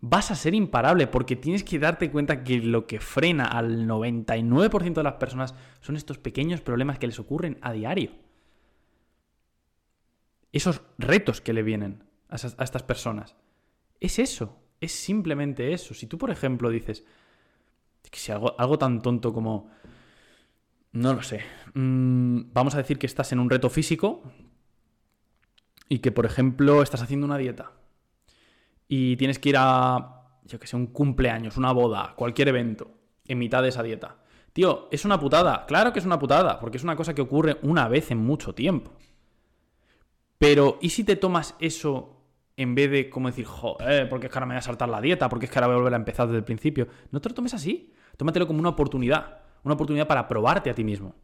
Vas 0.01 0.31
a 0.31 0.35
ser 0.35 0.55
imparable 0.55 1.05
porque 1.05 1.35
tienes 1.35 1.63
que 1.63 1.77
darte 1.77 2.09
cuenta 2.09 2.43
que 2.43 2.57
lo 2.57 2.87
que 2.87 2.99
frena 2.99 3.45
al 3.45 3.87
99% 3.87 4.93
de 4.93 5.03
las 5.03 5.13
personas 5.13 5.53
son 5.79 5.95
estos 5.95 6.17
pequeños 6.17 6.61
problemas 6.61 6.97
que 6.97 7.05
les 7.05 7.19
ocurren 7.19 7.59
a 7.61 7.71
diario. 7.71 8.13
Esos 10.51 10.81
retos 10.97 11.39
que 11.39 11.53
le 11.53 11.61
vienen 11.61 12.03
a, 12.29 12.35
estas 12.35 12.81
personas. 12.81 13.35
Es 13.99 14.17
eso, 14.17 14.57
es 14.81 14.91
simplemente 14.91 15.71
eso. 15.71 15.93
Si 15.93 16.07
tú, 16.07 16.17
por 16.17 16.31
ejemplo, 16.31 16.71
dices, 16.71 17.05
que 18.09 18.19
si 18.19 18.31
algo, 18.31 18.59
algo 18.59 18.79
tan 18.79 19.03
tonto 19.03 19.31
como, 19.31 19.69
no 20.93 21.13
lo 21.13 21.21
sé. 21.21 21.41
Mm, 21.75 22.51
vamos 22.53 22.73
a 22.73 22.79
decir 22.79 22.97
que 22.97 23.05
estás 23.05 23.31
en 23.33 23.39
un 23.39 23.51
reto 23.51 23.69
físico 23.69 24.23
y 25.89 25.99
que, 25.99 26.11
por 26.11 26.25
ejemplo, 26.25 26.81
estás 26.81 27.01
haciendo 27.01 27.25
una 27.25 27.37
dieta 27.37 27.71
y 28.87 29.17
tienes 29.17 29.39
que 29.39 29.49
ir 29.49 29.55
a, 29.57 30.23
yo 30.45 30.59
que 30.59 30.67
sé, 30.67 30.75
un 30.75 30.87
cumpleaños, 30.87 31.57
una 31.57 31.71
boda, 31.71 32.13
cualquier 32.15 32.49
evento, 32.49 32.91
en 33.27 33.39
mitad 33.39 33.61
de 33.61 33.69
esa 33.69 33.83
dieta. 33.83 34.17
Tío, 34.53 34.87
es 34.91 35.05
una 35.05 35.19
putada. 35.19 35.65
Claro 35.65 35.91
que 35.91 35.99
es 35.99 36.05
una 36.05 36.19
putada, 36.19 36.59
porque 36.59 36.77
es 36.77 36.83
una 36.83 36.95
cosa 36.95 37.13
que 37.13 37.21
ocurre 37.21 37.57
una 37.61 37.87
vez 37.87 38.11
en 38.11 38.19
mucho 38.19 38.55
tiempo. 38.55 38.91
Pero, 40.37 40.77
¿y 40.81 40.89
si 40.89 41.03
te 41.03 41.15
tomas 41.15 41.55
eso 41.59 42.11
en 42.57 42.73
vez 42.73 42.89
de 42.89 43.09
como 43.09 43.27
decir, 43.27 43.45
joder, 43.45 44.07
porque 44.07 44.27
es 44.27 44.31
que 44.31 44.37
ahora 44.37 44.45
me 44.45 44.53
voy 44.53 44.59
a 44.59 44.61
saltar 44.61 44.87
la 44.87 45.01
dieta, 45.01 45.27
porque 45.27 45.45
es 45.45 45.51
que 45.51 45.59
ahora 45.59 45.67
voy 45.67 45.73
a 45.75 45.77
volver 45.79 45.93
a 45.93 45.97
empezar 45.97 46.27
desde 46.27 46.37
el 46.37 46.45
principio? 46.45 46.87
No 47.11 47.19
te 47.19 47.29
lo 47.29 47.35
tomes 47.35 47.53
así. 47.53 47.91
Tómatelo 48.17 48.47
como 48.47 48.59
una 48.59 48.69
oportunidad 48.69 49.45
una 49.65 49.73
oportunidad 49.73 50.07
para 50.07 50.27
probarte 50.27 50.69
a 50.69 50.75
ti 50.75 50.83
mismo. 50.83 51.15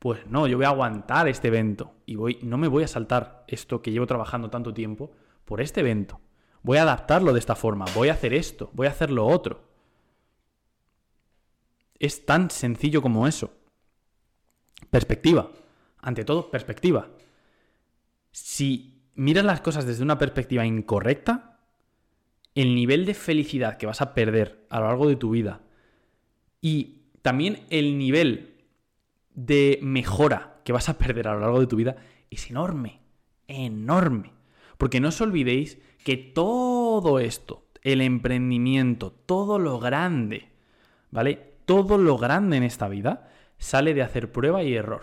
Pues 0.00 0.26
no, 0.26 0.46
yo 0.46 0.56
voy 0.56 0.64
a 0.64 0.70
aguantar 0.70 1.28
este 1.28 1.48
evento 1.48 1.92
y 2.06 2.16
voy, 2.16 2.38
no 2.42 2.56
me 2.56 2.68
voy 2.68 2.82
a 2.82 2.88
saltar 2.88 3.44
esto 3.46 3.82
que 3.82 3.92
llevo 3.92 4.06
trabajando 4.06 4.48
tanto 4.48 4.72
tiempo 4.72 5.12
por 5.44 5.60
este 5.60 5.80
evento. 5.80 6.18
Voy 6.62 6.78
a 6.78 6.82
adaptarlo 6.82 7.34
de 7.34 7.38
esta 7.38 7.54
forma, 7.54 7.84
voy 7.94 8.08
a 8.08 8.14
hacer 8.14 8.32
esto, 8.32 8.70
voy 8.72 8.86
a 8.86 8.90
hacer 8.90 9.10
lo 9.10 9.26
otro. 9.26 9.62
Es 11.98 12.24
tan 12.24 12.50
sencillo 12.50 13.02
como 13.02 13.26
eso. 13.26 13.52
Perspectiva. 14.88 15.50
Ante 15.98 16.24
todo, 16.24 16.50
perspectiva. 16.50 17.08
Si 18.32 19.02
miras 19.16 19.44
las 19.44 19.60
cosas 19.60 19.84
desde 19.84 20.02
una 20.02 20.16
perspectiva 20.16 20.64
incorrecta, 20.64 21.58
el 22.54 22.74
nivel 22.74 23.04
de 23.04 23.12
felicidad 23.12 23.76
que 23.76 23.84
vas 23.84 24.00
a 24.00 24.14
perder 24.14 24.64
a 24.70 24.80
lo 24.80 24.86
largo 24.86 25.08
de 25.08 25.16
tu 25.16 25.28
vida 25.28 25.60
y 26.62 27.02
también 27.20 27.66
el 27.68 27.98
nivel 27.98 28.59
de 29.46 29.78
mejora 29.82 30.60
que 30.64 30.72
vas 30.72 30.88
a 30.88 30.98
perder 30.98 31.28
a 31.28 31.34
lo 31.34 31.40
largo 31.40 31.60
de 31.60 31.66
tu 31.66 31.76
vida 31.76 31.96
es 32.30 32.50
enorme, 32.50 33.00
enorme. 33.48 34.32
Porque 34.78 35.00
no 35.00 35.08
os 35.08 35.20
olvidéis 35.20 35.78
que 36.04 36.16
todo 36.16 37.18
esto, 37.18 37.66
el 37.82 38.00
emprendimiento, 38.00 39.12
todo 39.12 39.58
lo 39.58 39.78
grande, 39.78 40.50
¿vale? 41.10 41.58
Todo 41.64 41.98
lo 41.98 42.18
grande 42.18 42.56
en 42.56 42.62
esta 42.62 42.88
vida 42.88 43.28
sale 43.58 43.94
de 43.94 44.02
hacer 44.02 44.32
prueba 44.32 44.62
y 44.62 44.74
error. 44.74 45.02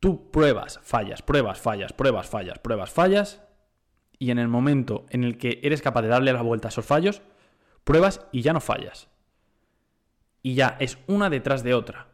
Tú 0.00 0.30
pruebas, 0.30 0.80
fallas, 0.82 1.22
pruebas, 1.22 1.60
fallas, 1.60 1.92
pruebas, 1.92 2.28
fallas, 2.28 2.58
pruebas, 2.58 2.90
fallas, 2.90 3.42
y 4.18 4.30
en 4.30 4.38
el 4.38 4.48
momento 4.48 5.06
en 5.10 5.24
el 5.24 5.38
que 5.38 5.60
eres 5.62 5.82
capaz 5.82 6.02
de 6.02 6.08
darle 6.08 6.32
la 6.32 6.42
vuelta 6.42 6.68
a 6.68 6.70
esos 6.70 6.84
fallos, 6.84 7.22
pruebas 7.84 8.26
y 8.32 8.42
ya 8.42 8.52
no 8.52 8.60
fallas 8.60 9.08
y 10.42 10.54
ya 10.54 10.76
es 10.80 10.98
una 11.06 11.30
detrás 11.30 11.62
de 11.62 11.74
otra. 11.74 12.07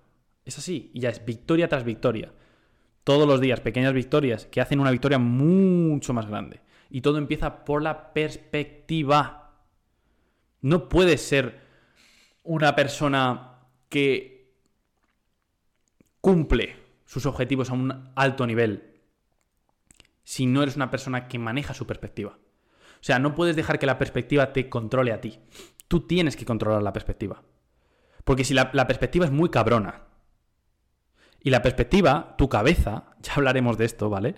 Es 0.44 0.58
así, 0.58 0.90
y 0.92 1.00
ya 1.00 1.08
es 1.08 1.24
victoria 1.24 1.68
tras 1.68 1.84
victoria. 1.84 2.32
Todos 3.02 3.26
los 3.26 3.40
días, 3.40 3.60
pequeñas 3.60 3.92
victorias 3.92 4.46
que 4.46 4.60
hacen 4.60 4.80
una 4.80 4.90
victoria 4.90 5.18
mucho 5.18 6.12
más 6.12 6.26
grande. 6.26 6.60
Y 6.90 7.00
todo 7.00 7.18
empieza 7.18 7.64
por 7.64 7.82
la 7.82 8.12
perspectiva. 8.12 9.52
No 10.60 10.88
puedes 10.88 11.20
ser 11.20 11.60
una 12.42 12.74
persona 12.74 13.60
que 13.88 14.54
cumple 16.20 16.76
sus 17.04 17.26
objetivos 17.26 17.70
a 17.70 17.74
un 17.74 18.10
alto 18.14 18.46
nivel 18.46 18.94
si 20.24 20.46
no 20.46 20.62
eres 20.62 20.76
una 20.76 20.90
persona 20.90 21.28
que 21.28 21.38
maneja 21.38 21.74
su 21.74 21.86
perspectiva. 21.86 22.38
O 22.94 23.06
sea, 23.06 23.18
no 23.18 23.34
puedes 23.34 23.56
dejar 23.56 23.78
que 23.78 23.86
la 23.86 23.98
perspectiva 23.98 24.52
te 24.52 24.70
controle 24.70 25.12
a 25.12 25.20
ti. 25.20 25.38
Tú 25.86 26.06
tienes 26.06 26.36
que 26.36 26.46
controlar 26.46 26.82
la 26.82 26.94
perspectiva. 26.94 27.42
Porque 28.24 28.44
si 28.44 28.54
la, 28.54 28.72
perspectiva 28.72 29.26
es 29.26 29.30
muy 29.30 29.50
cabrona, 29.50 30.03
y 31.44 31.50
la 31.50 31.62
perspectiva, 31.62 32.34
tu 32.36 32.48
cabeza, 32.48 33.04
ya 33.20 33.34
hablaremos 33.34 33.78
de 33.78 33.84
esto, 33.84 34.10
¿vale? 34.10 34.34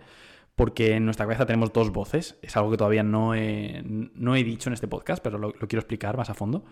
Porque 0.54 0.94
en 0.94 1.04
nuestra 1.04 1.24
cabeza 1.24 1.46
tenemos 1.46 1.72
dos 1.72 1.90
voces, 1.90 2.36
es 2.42 2.56
algo 2.56 2.72
que 2.72 2.76
todavía 2.76 3.02
no 3.02 3.34
he, 3.34 3.82
no 3.84 4.34
he 4.34 4.42
dicho 4.42 4.68
en 4.68 4.74
este 4.74 4.88
podcast, 4.88 5.22
pero 5.22 5.38
lo, 5.38 5.52
quiero 5.52 5.80
explicar 5.80 6.16
más 6.16 6.28
a 6.30 6.34
fondo. 6.34 6.64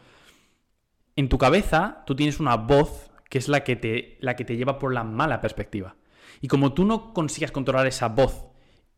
En 1.17 1.29
tu 1.29 1.39
cabeza 1.39 2.03
tú 2.07 2.17
tienes 2.17 2.41
una 2.41 2.57
voz 2.57 3.11
que 3.31 3.39
es 3.39 3.49
la 3.49 3.63
que, 3.63 3.77
te, 3.77 4.19
la 4.21 4.37
que 4.37 4.45
te 4.45 4.57
lleva 4.57 4.79
por 4.79 4.93
la 4.93 5.05
mala 5.05 5.41
perspectiva. 5.41 5.97
Y 6.41 6.49
como 6.49 6.73
tú 6.73 6.85
no 6.85 7.15
consigas 7.15 7.53
controlar 7.53 7.87
esa 7.87 8.09
voz 8.09 8.47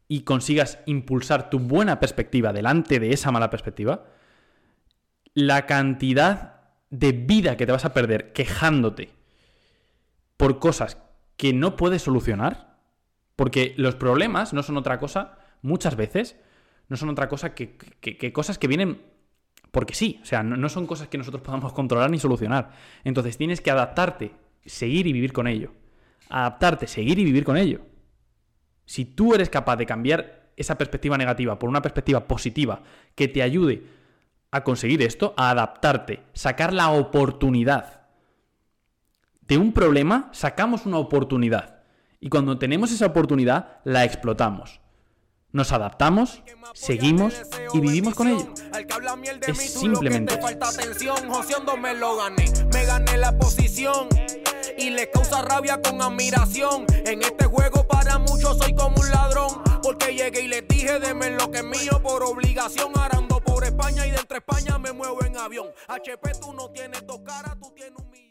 y 0.08 0.22
consigas 0.22 0.78
impulsar 0.86 1.50
tu 1.50 1.58
buena 1.58 2.00
perspectiva 2.00 2.52
delante 2.52 2.98
de 2.98 3.10
esa 3.10 3.30
mala 3.30 3.50
perspectiva, 3.50 4.06
la 5.34 5.66
cantidad 5.66 6.60
de 6.90 7.12
vida 7.12 7.56
que 7.56 7.66
te 7.66 7.72
vas 7.72 7.84
a 7.84 7.92
perder 7.92 8.32
quejándote 8.32 9.10
por 10.36 10.58
cosas 10.60 10.98
que 11.36 11.52
no 11.52 11.76
puedes 11.76 12.02
solucionar, 12.02 12.78
porque 13.34 13.74
los 13.76 13.94
problemas 13.94 14.52
no 14.52 14.62
son 14.62 14.76
otra 14.76 14.98
cosa, 14.98 15.38
muchas 15.62 15.96
veces, 15.96 16.36
no 16.88 16.96
son 16.96 17.08
otra 17.10 17.28
cosa 17.28 17.54
que, 17.54 17.76
cosas 18.32 18.58
que 18.58 18.68
vienen 18.68 19.02
porque 19.70 19.94
sí, 19.94 20.20
o 20.22 20.24
sea, 20.24 20.42
no, 20.42 20.56
no 20.56 20.70
son 20.70 20.86
cosas 20.86 21.08
que 21.08 21.18
nosotros 21.18 21.42
podamos 21.42 21.72
controlar 21.74 22.10
ni 22.10 22.18
solucionar. 22.18 22.70
Entonces 23.04 23.36
tienes 23.36 23.60
que 23.60 23.70
adaptarte, 23.70 24.32
seguir 24.64 25.06
y 25.06 25.12
vivir 25.12 25.34
con 25.34 25.46
ello. 25.46 25.72
Adaptarte, 26.30 26.86
seguir 26.86 27.18
y 27.18 27.24
vivir 27.24 27.44
con 27.44 27.58
ello. 27.58 27.82
Si 28.86 29.04
tú 29.04 29.34
eres 29.34 29.50
capaz 29.50 29.76
de 29.76 29.84
cambiar 29.84 30.46
esa 30.56 30.78
perspectiva 30.78 31.18
negativa 31.18 31.58
por 31.58 31.68
una 31.68 31.82
perspectiva 31.82 32.26
positiva 32.26 32.82
que 33.14 33.28
te 33.28 33.42
ayude 33.42 33.84
a 34.50 34.64
conseguir 34.64 35.02
esto, 35.02 35.34
a 35.36 35.50
adaptarte, 35.50 36.22
sacar 36.32 36.72
la 36.72 36.90
oportunidad. 36.90 38.05
De 39.46 39.58
un 39.58 39.72
problema 39.72 40.28
sacamos 40.32 40.86
una 40.86 40.98
oportunidad. 40.98 41.76
Y 42.20 42.28
cuando 42.28 42.58
tenemos 42.58 42.90
esa 42.90 43.06
oportunidad, 43.06 43.78
la 43.84 44.04
explotamos. 44.04 44.80
Nos 45.52 45.72
adaptamos, 45.72 46.42
seguimos 46.74 47.34
y 47.72 47.80
vivimos 47.80 48.14
con 48.14 48.28
ello. 48.28 48.52
Es 49.46 49.72
simplemente 49.72 50.38
me 51.78 51.94
gané. 51.94 53.16
La 53.16 53.38
posición 53.38 54.08
y 54.76 54.90
le 54.90 55.10
causa 55.10 55.42
rabia 55.42 55.80
con 55.80 56.02
admiración. 56.02 56.84
En 57.06 57.22
este 57.22 57.46
juego 57.46 57.86
para 57.86 58.18
muchos 58.18 58.58
soy 58.58 58.74
como 58.74 59.00
un 59.00 59.10
ladrón. 59.10 59.62
Porque 59.82 60.14
llegué 60.14 60.42
y 60.42 60.48
les 60.48 60.66
dije, 60.66 60.98
deme 60.98 61.30
lo 61.30 61.50
que 61.50 61.58
es 61.58 61.64
mío 61.64 62.02
por 62.02 62.22
obligación. 62.24 62.92
Arando 62.98 63.40
por 63.40 63.64
España 63.64 64.06
y 64.06 64.10
de 64.10 64.16
entre 64.16 64.38
España 64.38 64.78
me 64.78 64.92
muevo 64.92 65.24
en 65.24 65.36
avión. 65.36 65.68
HP 65.88 66.32
tú 66.40 66.52
no 66.52 66.70
tienes 66.70 67.06
dos 67.06 67.20
caras, 67.20 67.56
tú 67.60 67.72